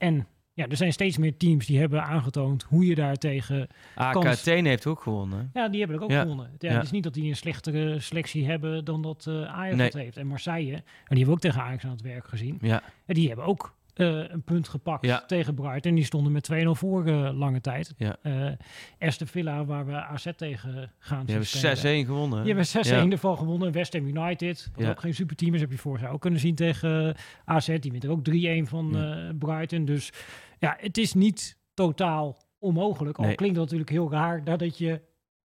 [0.00, 4.12] En ja, er zijn steeds meer teams die hebben aangetoond hoe je daar tegen AK
[4.12, 5.50] Kans- Athene heeft ook gewonnen.
[5.52, 6.20] ja, die hebben ook Ja.
[6.20, 6.50] gewonnen.
[6.58, 6.74] Ja, Ja.
[6.74, 10.04] Het is niet dat die een slechtere selectie hebben dan dat eh, Ajax Nee.
[10.04, 10.16] heeft.
[10.16, 12.58] En Marseille, en die hebben we ook tegen Ajax aan het werk gezien.
[12.60, 15.24] Ja, En die hebben ook eh, een punt gepakt Ja.
[15.26, 15.94] tegen Brighton.
[15.94, 17.94] Die stonden met 2-0 voor eh, lange tijd.
[17.96, 18.16] Ja.
[18.22, 18.50] Eh
[18.98, 22.04] Aston Villa, waar we AZ tegen gaan die hebben spelen.
[22.04, 22.38] 6-1 gewonnen.
[22.38, 23.10] Die hebben 6-1 Ja.
[23.10, 23.72] ervan gewonnen.
[23.72, 24.90] West Ham United, wat Ja.
[24.90, 27.14] ook geen superteam is, heb je vorig jaar ook kunnen zien tegen
[27.44, 27.78] AZ.
[27.78, 28.96] Die wint er ook 3-1 van
[29.38, 29.84] Brighton.
[29.84, 30.12] Dus
[30.58, 33.18] ja, het is niet totaal onmogelijk.
[33.18, 33.34] Al Nee.
[33.34, 35.00] klinkt dat natuurlijk heel raar, nadat je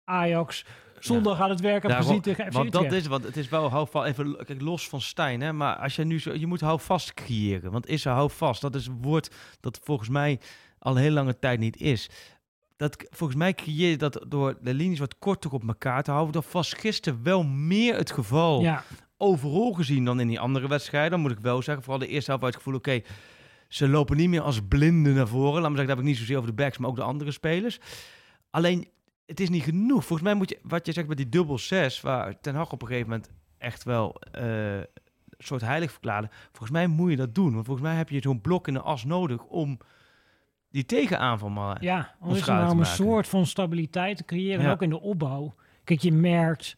[0.04, 0.64] Ajax
[0.98, 3.48] zondag aan het werk hebt Daarom- gezien tegen FC want dat is, want het is
[3.48, 6.60] wel houvast, even kijk, los van Stijn, hè, maar als je nu zo, je moet
[6.60, 10.40] houvast creëren, want is er houvast, dat is een woord dat volgens mij
[10.78, 12.10] al een hele lange tijd niet is.
[12.76, 16.32] Dat, volgens mij creëer je dat door de linies wat korter op elkaar te houden.
[16.32, 18.82] Dat was gisteren wel meer het geval Ja,
[19.16, 21.10] overal gezien dan in die andere wedstrijden.
[21.10, 23.00] Dan moet ik wel zeggen, vooral de eerste helft uit het gevoel, oké,
[23.68, 25.60] ze lopen niet meer als blinden naar voren.
[25.62, 27.30] Laat me zeggen, dat heb ik niet zozeer over de backs, maar ook de andere
[27.30, 27.78] spelers.
[28.50, 28.88] Alleen,
[29.26, 30.04] het is niet genoeg.
[30.04, 32.82] Volgens mij moet je, wat je zegt met die dubbel zes, waar Ten Hag op
[32.82, 34.86] een gegeven moment echt wel eh, een
[35.38, 36.28] soort heilig verklaarde.
[36.50, 37.52] Volgens mij moet je dat doen.
[37.52, 39.78] Want volgens mij heb je zo'n blok in de as nodig om
[40.70, 41.84] die tegenaanval maar...
[41.84, 44.64] ja om is nou een soort van stabiliteit te creëren.
[44.64, 45.54] En ook in de opbouw.
[45.84, 46.76] Kijk, je merkt,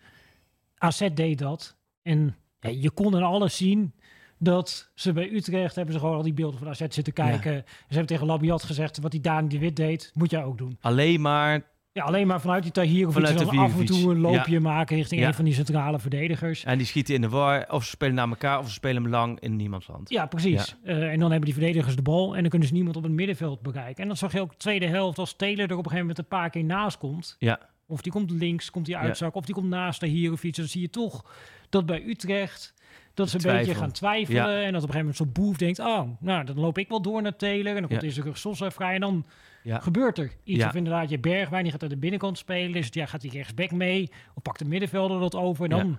[0.79, 1.77] AZ deed dat.
[2.03, 3.95] En ja, je kon in alles zien
[4.39, 7.65] dat ze bij Utrecht hebben ze gewoon al die beelden van AZ zitten kijken.
[7.67, 10.79] Ze hebben tegen Labiat gezegd, wat die Dani de Wit deed, moet jij ook doen.
[10.81, 11.75] Alleen maar...
[11.97, 14.53] Ja, alleen maar vanuit die Tahir of Vanuit iets, dan af en toe een loopje
[14.53, 14.61] Ja.
[14.61, 15.27] maken richting Ja.
[15.27, 16.65] een van die centrale verdedigers.
[16.65, 19.11] En die schieten in de war, of ze spelen naar elkaar, of ze spelen hem
[19.11, 20.11] lang in niemands hand.
[20.11, 20.77] Ja, precies.
[20.85, 23.13] Eh, en dan hebben die verdedigers de bal en dan kunnen ze niemand op het
[23.13, 24.03] middenveld bereiken.
[24.03, 26.19] En dan zag je ook de tweede helft als Taylor er op een gegeven moment
[26.19, 27.37] een paar keer naast komt.
[27.39, 30.45] Ja, Of die komt links, komt die uitzakken, of die komt naast de hier of
[30.45, 30.59] iets.
[30.59, 31.25] Dan zie je toch
[31.69, 32.75] dat bij Utrecht
[33.17, 33.64] dat ze een Twijfel.
[33.67, 34.51] beetje gaan twijfelen.
[34.51, 34.62] Ja.
[34.62, 37.03] En dat op een gegeven moment zo'n boef denkt, oh, nou, dan loop ik wel
[37.03, 37.75] door naar Taylor.
[37.75, 39.27] En dan komt deze rug Sosa vrij en dan
[39.64, 40.64] gebeurt er iets.
[40.64, 42.73] Of inderdaad, je Bergwijn, die gaat aan de binnenkant spelen.
[42.73, 44.11] Dus ja, gaat die rechtsback mee?
[44.35, 45.64] Of pakt de middenvelder dat over?
[45.64, 45.99] En dan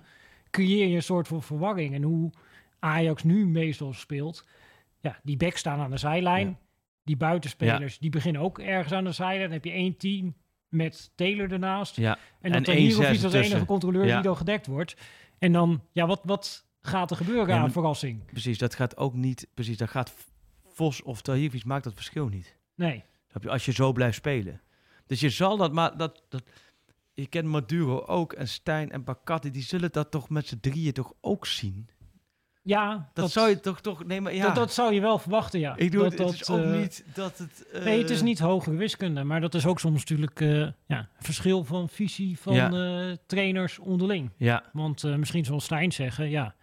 [0.50, 1.94] creëer je een soort van verwarring.
[1.94, 2.30] En hoe
[2.78, 4.46] Ajax nu meestal speelt,
[5.00, 6.58] ja, die backs staan aan de zijlijn.
[7.04, 9.40] Die buitenspelers, die beginnen ook ergens aan de zijlijn.
[9.42, 10.34] Dan heb je één team
[10.68, 11.96] met Taylor ernaast.
[11.96, 12.18] ja.
[12.40, 14.14] En dan iets als de enige controleur Ja.
[14.14, 14.96] die dan gedekt wordt.
[15.38, 18.24] En dan, ja, wat, wat gaat er gebeuren aan verrassing?
[18.24, 19.46] Precies, dat gaat ook niet...
[19.54, 20.14] Precies, dat gaat
[20.66, 22.56] Vos of Tahirvic maakt dat verschil niet.
[22.74, 23.04] Nee.
[23.30, 23.50] Snap je?
[23.50, 24.60] Als je zo blijft spelen.
[25.06, 26.42] Dus je zal dat, maar dat, dat
[27.14, 30.92] je kent Maduro ook en Stijn en Bakati, die zullen dat toch met z'n drieën
[30.92, 31.88] toch ook zien?
[32.62, 34.04] Ja, Dat, zou je toch toch...
[34.04, 34.46] Nee, maar ja.
[34.46, 35.76] dat, dat zou je wel verwachten, ja.
[35.76, 37.66] ik doe dat, het, het is ook eh, niet dat het...
[37.72, 41.08] eh, Nee, het is niet hogere wiskunde, maar dat is ook soms natuurlijk eh, ja,
[41.18, 43.16] verschil van visie van Ja.
[43.26, 44.30] trainers onderling.
[44.36, 46.54] Ja, Want misschien zal Stijn zeggen, ja,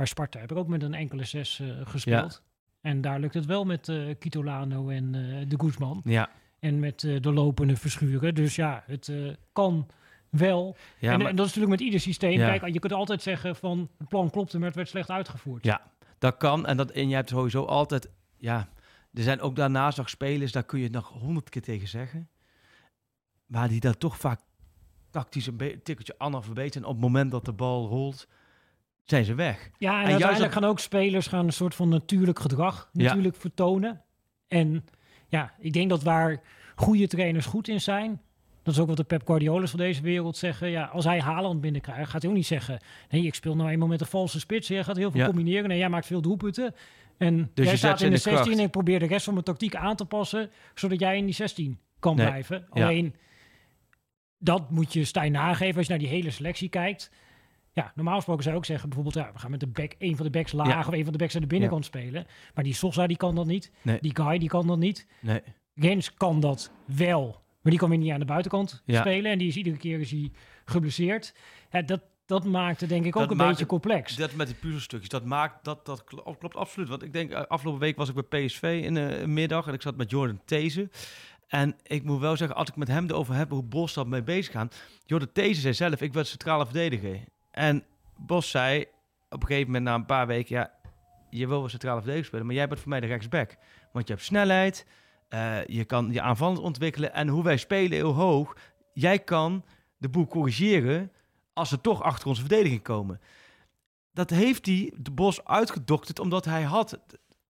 [0.00, 2.42] bij Sparta heb ik ook met een enkele zes eh, gespeeld.
[2.80, 6.00] En daar lukt het wel met eh Kitolano en eh, de Guzman.
[6.04, 6.30] ja.
[6.58, 8.34] En met de lopende verschuren.
[8.34, 9.12] Dus ja, het
[9.52, 9.86] kan
[10.28, 10.76] wel.
[10.98, 12.38] ja en, maar en dat is natuurlijk met ieder systeem.
[12.38, 12.58] Ja.
[12.58, 15.64] Kijk, je kunt altijd zeggen van het plan klopte, maar het werd slecht uitgevoerd.
[15.64, 15.80] Ja.
[16.18, 16.66] dat kan.
[16.66, 18.10] En, dat, en je hebt sowieso altijd...
[18.36, 18.68] Ja,
[19.14, 22.28] er zijn ook daarnaast nog spelers, daar kun je nog honderd keer tegen zeggen.
[23.46, 24.40] Maar die dan toch vaak
[25.10, 26.84] tactisch een tikkeltje analfabeet zijn.
[26.84, 28.28] Op het moment dat de bal rolt,
[29.04, 29.70] zijn ze weg.
[29.78, 33.02] Ja, en, En juist uiteindelijk gaan ook spelers gaan een soort van natuurlijk gedrag Ja.
[33.02, 34.02] natuurlijk vertonen.
[34.48, 34.84] En
[35.28, 36.40] ja, ik denk dat waar
[36.74, 38.20] goede trainers goed in zijn,
[38.62, 40.68] dat is ook wat de Pep Guardiola's van deze wereld zeggen.
[40.70, 42.80] Ja, als hij Haaland binnenkrijgt, gaat hij ook niet zeggen,
[43.10, 44.68] nee, ik speel nou eenmaal met een valse spits.
[44.68, 45.26] Jij gaat heel veel Ja.
[45.26, 45.68] combineren.
[45.68, 46.74] Nee, jij maakt veel doelpunten.
[47.18, 48.58] En Dus jij je staat in de de 16 kracht.
[48.58, 51.34] en ik probeer de rest van mijn tactiek aan te passen, zodat jij in die
[51.34, 52.26] 16 kan Nee.
[52.26, 52.66] blijven.
[52.72, 52.82] Ja.
[52.84, 53.14] Alleen,
[54.38, 57.10] dat moet je Stijn nageven als je naar die hele selectie kijkt.
[57.80, 60.16] Ja, normaal gesproken zou je ook zeggen, bijvoorbeeld, ja, we gaan met de back, een
[60.16, 60.78] van de backs laag Ja.
[60.78, 62.26] of een van de backs aan de binnenkant spelen.
[62.54, 63.70] Maar die Sosa, die kan dat niet.
[63.82, 63.98] Nee.
[64.00, 65.06] Die Guy, die kan dat niet.
[65.20, 65.40] Nee.
[65.74, 67.26] Gens kan dat wel,
[67.62, 69.30] maar die kan weer niet aan de buitenkant spelen.
[69.32, 70.30] En die is iedere keer is hij
[70.64, 71.34] geblesseerd.
[71.70, 74.16] Ja, dat, dat maakt het denk ik ook Dat een maakt beetje complex.
[74.16, 76.88] Dat met die puzzelstukjes, dat maakt, dat, dat kl- klopt absoluut.
[76.88, 79.82] Want ik denk, eh, afgelopen week was ik bij PSV in de middag en ik
[79.82, 80.90] zat met Jordan These.
[81.48, 84.22] En ik moet wel zeggen, als ik met hem erover heb hoe Bos dat mee
[84.22, 84.82] bezig gaat.
[85.06, 87.20] Jordan These zei zelf, ik werd centrale verdediger.
[87.50, 87.84] En
[88.16, 88.84] Bos zei
[89.28, 90.70] op een gegeven moment na een paar weken, ja,
[91.30, 93.56] je wil wel centrale verdediger spelen, maar jij bent voor mij de rechtsback.
[93.92, 94.86] Want je hebt snelheid,
[95.28, 98.56] eh, je kan je aanvallend ontwikkelen en hoe wij spelen heel hoog.
[98.92, 99.64] Jij kan
[99.96, 101.12] de boel corrigeren
[101.52, 103.20] als ze toch achter onze verdediging komen.
[104.12, 106.98] Dat heeft hij de Bos uitgedokterd omdat hij had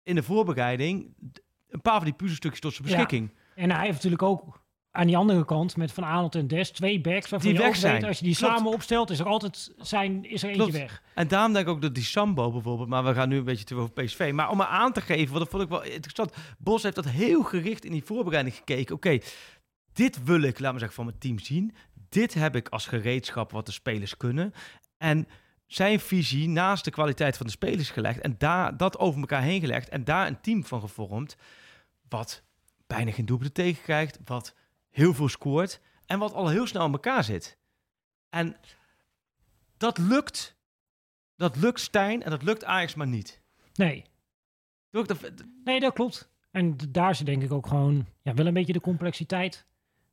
[0.03, 1.13] in de voorbereiding
[1.69, 2.93] een paar van die puzzelstukjes tot zijn Ja.
[2.93, 3.31] beschikking.
[3.55, 4.62] En hij heeft natuurlijk ook
[4.95, 7.75] aan die andere kant met Van Aanholt en Des twee backs waarvan Die je weg
[7.75, 7.93] zijn.
[7.93, 8.55] weet, als je die Klopt.
[8.57, 10.77] samen opstelt, is er altijd zijn, is er eentje Klopt.
[10.77, 11.01] weg.
[11.15, 13.63] En daarom denk ik ook dat die Sambo bijvoorbeeld, maar we gaan nu een beetje
[13.65, 14.31] terug over PSV.
[14.33, 16.33] Maar om maar aan te geven, want dat vond ik wel interessant.
[16.57, 18.95] Bos heeft dat heel gericht in die voorbereiding gekeken.
[18.95, 19.17] Oké,
[19.93, 21.75] dit wil ik, laat maar zeggen, van mijn team zien.
[22.09, 24.53] Dit heb ik als gereedschap wat de spelers kunnen.
[24.97, 25.27] En
[25.67, 29.59] zijn visie naast de kwaliteit van de spelers gelegd en daar dat over elkaar heen
[29.59, 31.35] gelegd en daar een team van gevormd
[32.09, 32.43] wat
[32.87, 34.55] bijna geen doelpunten tegenkrijgt, wat
[34.93, 37.57] heel veel scoort en wat al heel snel in elkaar zit.
[38.29, 38.55] En
[39.77, 40.55] dat lukt.
[41.35, 43.41] Dat lukt Stijn en dat lukt Ajax maar niet.
[43.73, 44.05] Nee,
[44.89, 45.31] dat-
[45.63, 46.29] nee, dat klopt.
[46.51, 49.65] En daar zit denk ik ook gewoon ja, wel een beetje de complexiteit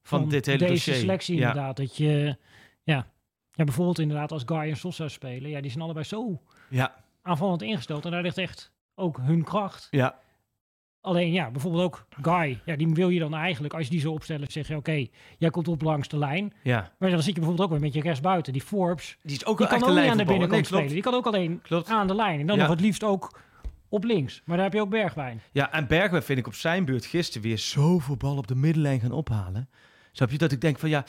[0.03, 0.95] van, Van dit hele deze dossier.
[0.95, 1.49] selectie Ja.
[1.49, 1.77] inderdaad.
[1.77, 2.37] Dat je,
[2.83, 3.11] ja,
[3.53, 7.63] ja, bijvoorbeeld inderdaad als Guy en Sosa spelen, ja, die zijn allebei zo Ja, aanvallend
[7.63, 8.05] ingesteld.
[8.05, 9.89] En daar ligt echt ook hun kracht.
[9.91, 10.19] ja,
[11.03, 12.61] Alleen ja, bijvoorbeeld ook Guy.
[12.65, 15.07] Ja, die wil je dan eigenlijk, als je die zo opstelt, zeg je oké,
[15.39, 16.53] jij komt op langs de lijn.
[16.63, 16.93] ja.
[16.99, 18.53] Maar dan zit je bijvoorbeeld ook weer met je rechtsbuiten.
[18.53, 20.89] Die Forbes, Die is ook die kan ook niet aan de binnenkant Nee, spelen.
[20.89, 21.89] Die kan ook alleen Klopt.
[21.89, 22.41] aan de lijn.
[22.41, 22.63] En dan Ja.
[22.63, 23.41] nog het liefst ook
[23.89, 24.43] op links.
[24.45, 25.41] Maar daar heb je ook Bergwijn.
[25.53, 29.01] Ja, en Bergwijn vind ik op zijn beurt gisteren weer zoveel bal op de middenlijn
[29.01, 29.69] gaan ophalen.
[30.13, 31.05] Snap je dat ik denk van ja,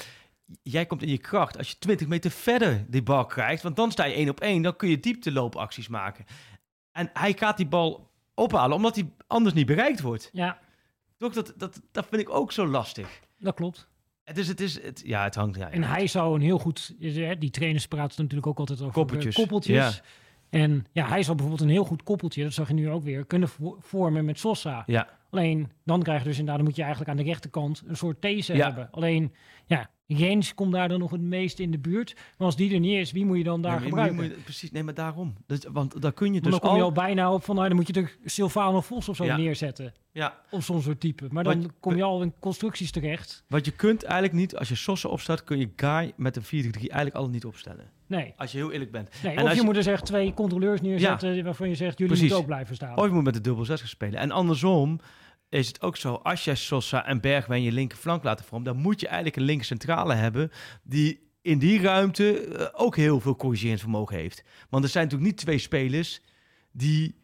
[0.63, 3.63] jij komt in je kracht als je 20 meter verder die bal krijgt.
[3.63, 6.25] Want dan sta je één op één, dan kun je diepteloopacties maken.
[6.91, 10.29] En hij gaat die bal ophalen omdat hij anders niet bereikt wordt.
[10.34, 10.59] Ja,
[11.17, 13.19] Toch, dat, dat, dat vind ik ook zo lastig.
[13.39, 13.89] dat klopt.
[14.34, 15.57] Dus het is, het, ja, het hangt.
[15.57, 16.95] Ja, En hij zou een heel goed...
[17.39, 19.75] Die trainers praten natuurlijk ook altijd over eh, Koppeltjes, koppeltjes.
[19.95, 20.01] ja.
[20.49, 23.25] En ja, hij zou bijvoorbeeld een heel goed koppeltje, dat zag je nu ook weer,
[23.25, 24.84] kunnen vo- vormen met Sosa.
[24.86, 27.95] Ja, Alleen, dan krijg je dus inderdaad, dan moet je eigenlijk aan de rechterkant een
[27.97, 28.65] soort these Ja.
[28.65, 28.88] hebben.
[28.91, 29.34] Alleen,
[29.65, 32.14] ja, Jens komt daar dan nog het meest in de buurt.
[32.38, 34.16] Maar als die er niet is, wie moet je dan daar Nee, gebruiken?
[34.16, 35.34] moet je- precies, nee, maar daarom.
[35.47, 36.84] Dus, want dan kun je dus dan kom je al...
[36.84, 39.38] al bijna op van, nou, dan moet je er Silvano Vos of zo Ja.
[39.38, 39.93] neerzetten.
[40.14, 41.28] Ja, Of zo'n soort type.
[41.30, 43.43] Maar dan kom je al in constructies terecht.
[43.47, 46.89] wat je kunt eigenlijk niet, als je Sossen opstaat, kun je Guy met een 4-3
[46.89, 47.89] eigenlijk al niet opstellen.
[48.07, 48.34] Nee.
[48.38, 49.09] Als je heel eerlijk bent.
[49.24, 52.05] nee En of als je, moet er echt twee controleurs neerzetten waarvan je zegt, jullie
[52.14, 52.22] Precies.
[52.22, 52.97] moeten ook blijven staan.
[52.97, 54.20] Of je moet met de dubbel 6 gaan spelen.
[54.20, 54.99] En andersom
[55.51, 58.99] is het ook zo, als jij Sosa en Bergwijn je linkerflank laten vormen, dan moet
[58.99, 60.51] je eigenlijk een linker centrale hebben
[60.83, 64.43] die in die ruimte eh, ook heel veel corrigerend vermogen heeft.
[64.69, 66.21] Want er zijn natuurlijk niet twee spelers
[66.71, 67.15] die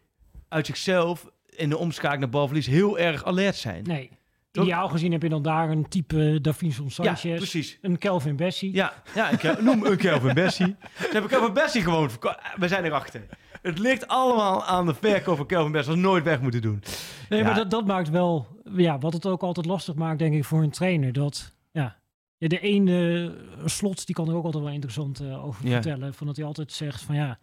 [0.50, 3.84] uit zichzelf in de omschakeling naar balverlies heel erg alert zijn.
[3.84, 4.10] Nee.
[4.52, 7.78] Ideaal gezien heb je dan daar een type Davinson ja, Sanchez, precies.
[7.82, 8.74] een Kelvin Bessie.
[8.74, 10.76] Ja, ja ik, eh, noem een Kelvin Bessie.
[11.00, 13.26] Ze hebben Kelvin Bessie gewoon verko- We zijn erachter.
[13.68, 15.90] Het ligt allemaal aan de verkoop van Kelvin Bessie.
[15.94, 16.84] Dat is nooit weg moeten doen.
[17.30, 17.46] Nee, Ja.
[17.46, 20.64] maar dat, dat maakt wel, ja, wat het ook altijd lastig maakt, denk ik, voor
[20.64, 21.14] een trainer.
[21.14, 21.96] Dat, ja,
[22.38, 25.72] Ja, de ene slot, die kan er ook altijd wel interessant eh, over Ja.
[25.72, 26.14] vertellen.
[26.14, 27.38] Van dat hij altijd zegt van ja,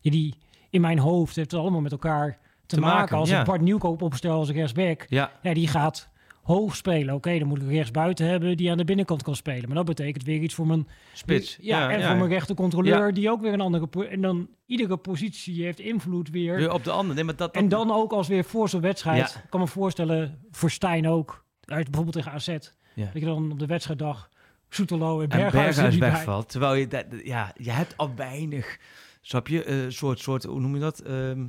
[0.00, 0.34] ja, die
[0.70, 2.98] in mijn hoofd heeft het allemaal met elkaar te, Te maken.
[2.98, 3.40] maken, Als ja.
[3.40, 6.08] ik Bart Nieuwkoop opstel als rechtsback, Ja, ja, die gaat
[6.48, 7.14] hoog spelen.
[7.14, 9.66] Oké, dan moet ik rechts buiten hebben die aan de binnenkant kan spelen.
[9.66, 11.58] Maar dat betekent weer iets voor mijn spits.
[11.60, 12.08] Ja, en ja.
[12.08, 13.12] voor mijn rechtercontroleur Ja.
[13.12, 14.08] die ook weer een andere...
[14.08, 16.56] En dan iedere positie heeft invloed weer.
[16.56, 17.14] Weer op de andere.
[17.14, 19.42] Nee, maar dat, dat- En dan ook als weer voor zo'n wedstrijd.
[19.50, 21.44] Kan me voorstellen, voor Stijn ook.
[21.64, 22.46] Uit bijvoorbeeld tegen AZ.
[22.94, 23.04] Ja.
[23.04, 24.28] Dat je dan op de wedstrijddag
[24.68, 26.48] Soetelo en en Berghuis, er wegvalt.
[26.48, 28.78] Terwijl je, dat, ja, je hebt al weinig,
[29.20, 30.98] snap je, een soort, soort, hoe noem je dat?
[31.00, 31.46] Ehm,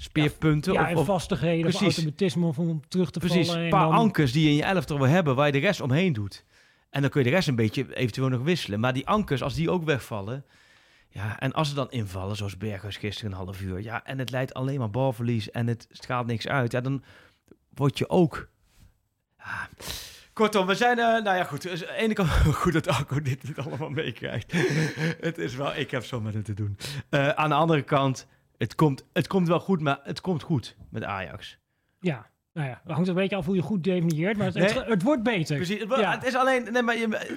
[0.00, 0.72] speerpunten.
[0.72, 3.60] Ja, of, en vastigheden of automatisme of om terug te precies, vallen.
[3.60, 5.58] een en paar dan- ankers die je in je elftal wil hebben, waar je de
[5.58, 6.44] rest omheen doet.
[6.90, 8.80] En dan kun je de rest een beetje eventueel nog wisselen.
[8.80, 10.44] Maar die ankers, als die ook wegvallen...
[11.10, 13.82] Ja, en als ze dan invallen, zoals Berghuis gisteren een half uur...
[13.82, 16.72] Ja, en het leidt alleen maar balverlies en het straalt niks uit...
[16.72, 17.02] Ja, dan
[17.74, 18.48] word je ook...
[19.38, 19.68] Ja.
[20.32, 20.98] Kortom, we zijn...
[20.98, 21.62] eh, nou ja, goed.
[21.62, 22.30] Dus aan de ene kant
[22.62, 24.52] goed dat Arco dit niet allemaal meekrijgt.
[25.20, 25.76] het is wel...
[25.76, 26.78] Ik heb zo met het te doen.
[27.08, 28.26] Eh, aan de andere kant...
[28.58, 31.58] Het komt, het komt wel goed, maar het komt goed met Ajax.
[32.00, 34.36] Ja, nou ja, hangt een beetje af hoe je goed definieert.
[34.36, 34.64] Maar het, Nee.
[34.72, 35.56] het, het wordt beter.
[35.56, 35.80] Precies.
[35.80, 36.10] Het, Ja.
[36.10, 36.72] het is alleen...
[36.72, 37.36] Nee, maar je,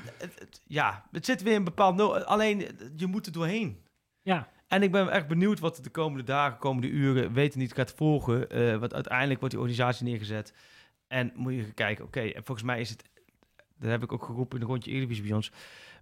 [0.66, 2.26] ja, het zit weer een bepaald...
[2.26, 3.78] Alleen, je moet er doorheen.
[4.22, 7.92] Ja, En ik ben echt benieuwd wat de komende dagen, komende uren, weten niet gaat
[7.94, 8.50] volgen.
[8.50, 10.54] eh want uiteindelijk wordt die organisatie neergezet.
[11.08, 13.04] En moet je kijken, oké, en volgens mij is het,
[13.78, 15.52] dat heb ik ook geroepen in de rondje Eredivisie bij ons,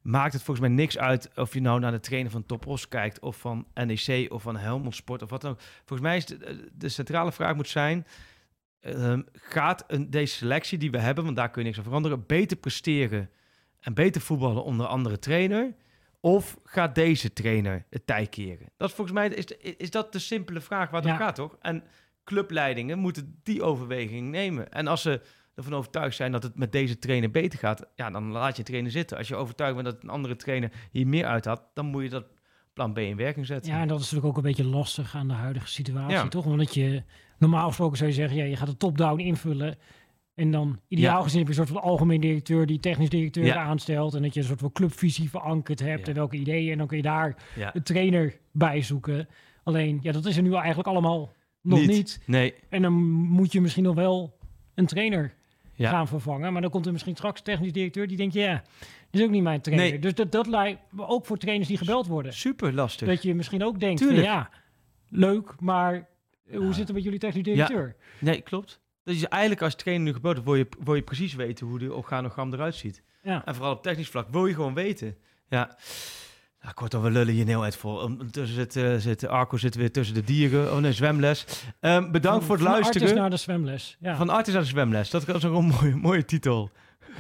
[0.10, 3.20] maakt het volgens mij niks uit of je nou naar de trainer van Topos kijkt,
[3.20, 5.60] of van NEC, of van Helmond Sport, of wat dan ook.
[5.86, 8.06] Volgens mij is de, de centrale vraag moet zijn,
[8.80, 12.24] ehm, gaat een, deze selectie die we hebben, want daar kun je niks aan veranderen,
[12.26, 13.30] beter presteren
[13.80, 15.76] en beter voetballen onder andere trainer?
[16.22, 18.68] Of gaat deze trainer het tij keren?
[18.78, 21.16] Dat is volgens mij is, de- is dat de simpele vraag waar het Ja.
[21.16, 21.56] om gaat, toch?
[21.62, 21.84] En
[22.24, 24.72] clubleidingen moeten die overweging nemen.
[24.72, 25.22] En als ze
[25.60, 28.92] ervan overtuigd zijn dat het met deze trainer beter gaat, ja, dan laat je trainer
[28.92, 29.18] zitten.
[29.18, 32.10] Als je overtuigd bent dat een andere trainer hier meer uit had, dan moet je
[32.10, 32.26] dat
[32.74, 33.72] plan B in werking zetten.
[33.72, 36.28] ja, en dat is natuurlijk ook een beetje lastig aan de huidige situatie, Ja.
[36.28, 36.46] toch?
[36.46, 37.04] Omdat je
[37.38, 39.78] normaal gesproken zou je zeggen, ja, je gaat de top-down invullen.
[40.36, 41.24] En dan ideaal Ja.
[41.24, 43.56] gezien heb je een soort van algemeen directeur die technisch directeur Ja.
[43.64, 44.14] aanstelt.
[44.14, 46.72] En dat je een soort van clubvisie verankerd hebt en welke ideeën.
[46.72, 47.76] En dan kun je daar Ja.
[47.76, 49.28] een trainer bij zoeken.
[49.64, 51.32] Alleen, ja, dat is er nu eigenlijk allemaal
[51.62, 52.22] nog niet.
[52.26, 52.54] Nee.
[52.70, 54.38] En dan moet je misschien nog wel
[54.76, 55.34] een trainer
[55.84, 55.90] Ja.
[55.90, 56.54] gaan vervangen.
[56.54, 58.64] Maar dan komt er misschien straks technisch directeur die denkt, ja,
[59.10, 59.90] dit is ook niet mijn trainer.
[59.90, 60.00] Nee.
[60.00, 62.34] Dus dat, dat lijkt ook voor trainers die gebeld worden.
[62.34, 63.08] Super lastig.
[63.08, 64.50] Dat je misschien ook denkt, van, ja,
[65.10, 66.08] leuk, maar
[66.46, 67.96] eh, hoe zit het met jullie technisch directeur?
[68.20, 68.80] Nee, klopt.
[69.04, 72.54] Dus eigenlijk als trainer nu geboden, wil je, wil je precies weten hoe de organogram
[72.54, 73.04] eruit ziet.
[73.24, 73.46] Ja.
[73.46, 75.18] En vooral op technisch vlak wil je gewoon weten.
[75.50, 75.78] Ja.
[76.62, 77.98] Nou, kortom, we lullen hier heel uit vol.
[77.98, 80.72] Ondertussen zit, eh, zit Arco zit weer tussen de dieren.
[80.74, 81.46] Oh nee, zwemles.
[81.80, 83.02] Ehm, bedankt voor het Van luisteren.
[83.02, 83.98] artis naar de zwemles.
[84.00, 84.16] Ja.
[84.16, 85.10] Van artis naar de zwemles.
[85.10, 86.70] Dat is ook een mooie, mooie titel.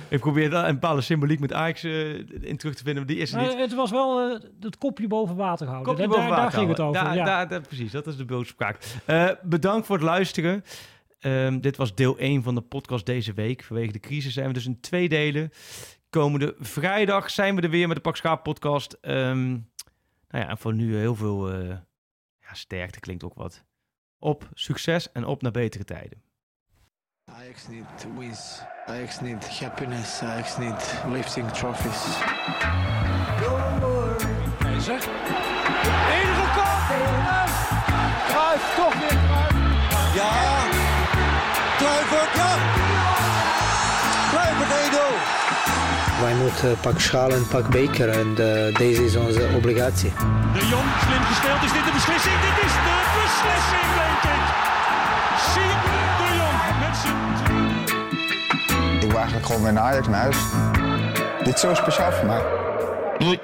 [0.07, 2.09] Ik probeer daar een bepaalde symboliek met Ajax eh,
[2.41, 3.57] in terug te vinden, maar die is er niet.
[3.57, 5.87] het was wel eh, het kopje boven water houden.
[5.87, 7.03] Kopje Daar- boven daar, water daar ging het over.
[7.03, 7.23] Daar, ja.
[7.25, 8.77] daar, daar- precies, dat is de beeldspraak.
[9.05, 10.63] Eh bedankt voor het luisteren.
[11.19, 13.63] Ehm, dit was deel 1 van de podcast deze week.
[13.63, 15.51] Vanwege de crisis zijn we dus in twee delen.
[16.09, 18.93] Komende vrijdag zijn we er weer met de Pak Schaap podcast.
[19.01, 19.49] Ehm,
[20.29, 21.67] nou ja, en voor nu heel veel eh,
[22.39, 23.63] ja, sterkte klinkt ook wat.
[24.19, 26.23] Op succes en op naar betere tijden.
[27.25, 28.61] Ajax need wins.
[28.85, 30.21] Ajax need happiness.
[30.21, 32.17] Ajax need lifting trophies.
[34.59, 35.03] Keizer.
[36.21, 36.89] Ingekopt.
[37.87, 39.17] En Cruijff, toch weer.
[40.15, 40.57] Ja.
[41.79, 42.38] Ja.
[46.21, 50.13] Wij moeten pak schaal en pak beker en eh, deze is onze obligatie.
[50.53, 51.63] De Jong, slim gespeeld.
[51.63, 52.35] Is dit de beslissing?
[52.47, 54.45] Dit is de beslissing, denk ik.
[55.51, 55.79] Siem
[56.19, 57.19] de Jong met zijn
[58.95, 60.37] Ik wil eigenlijk gewoon weer naar Ajax naar huis.
[61.43, 62.41] Dit is zo speciaal voor mij.
[63.17, 63.39] Doei.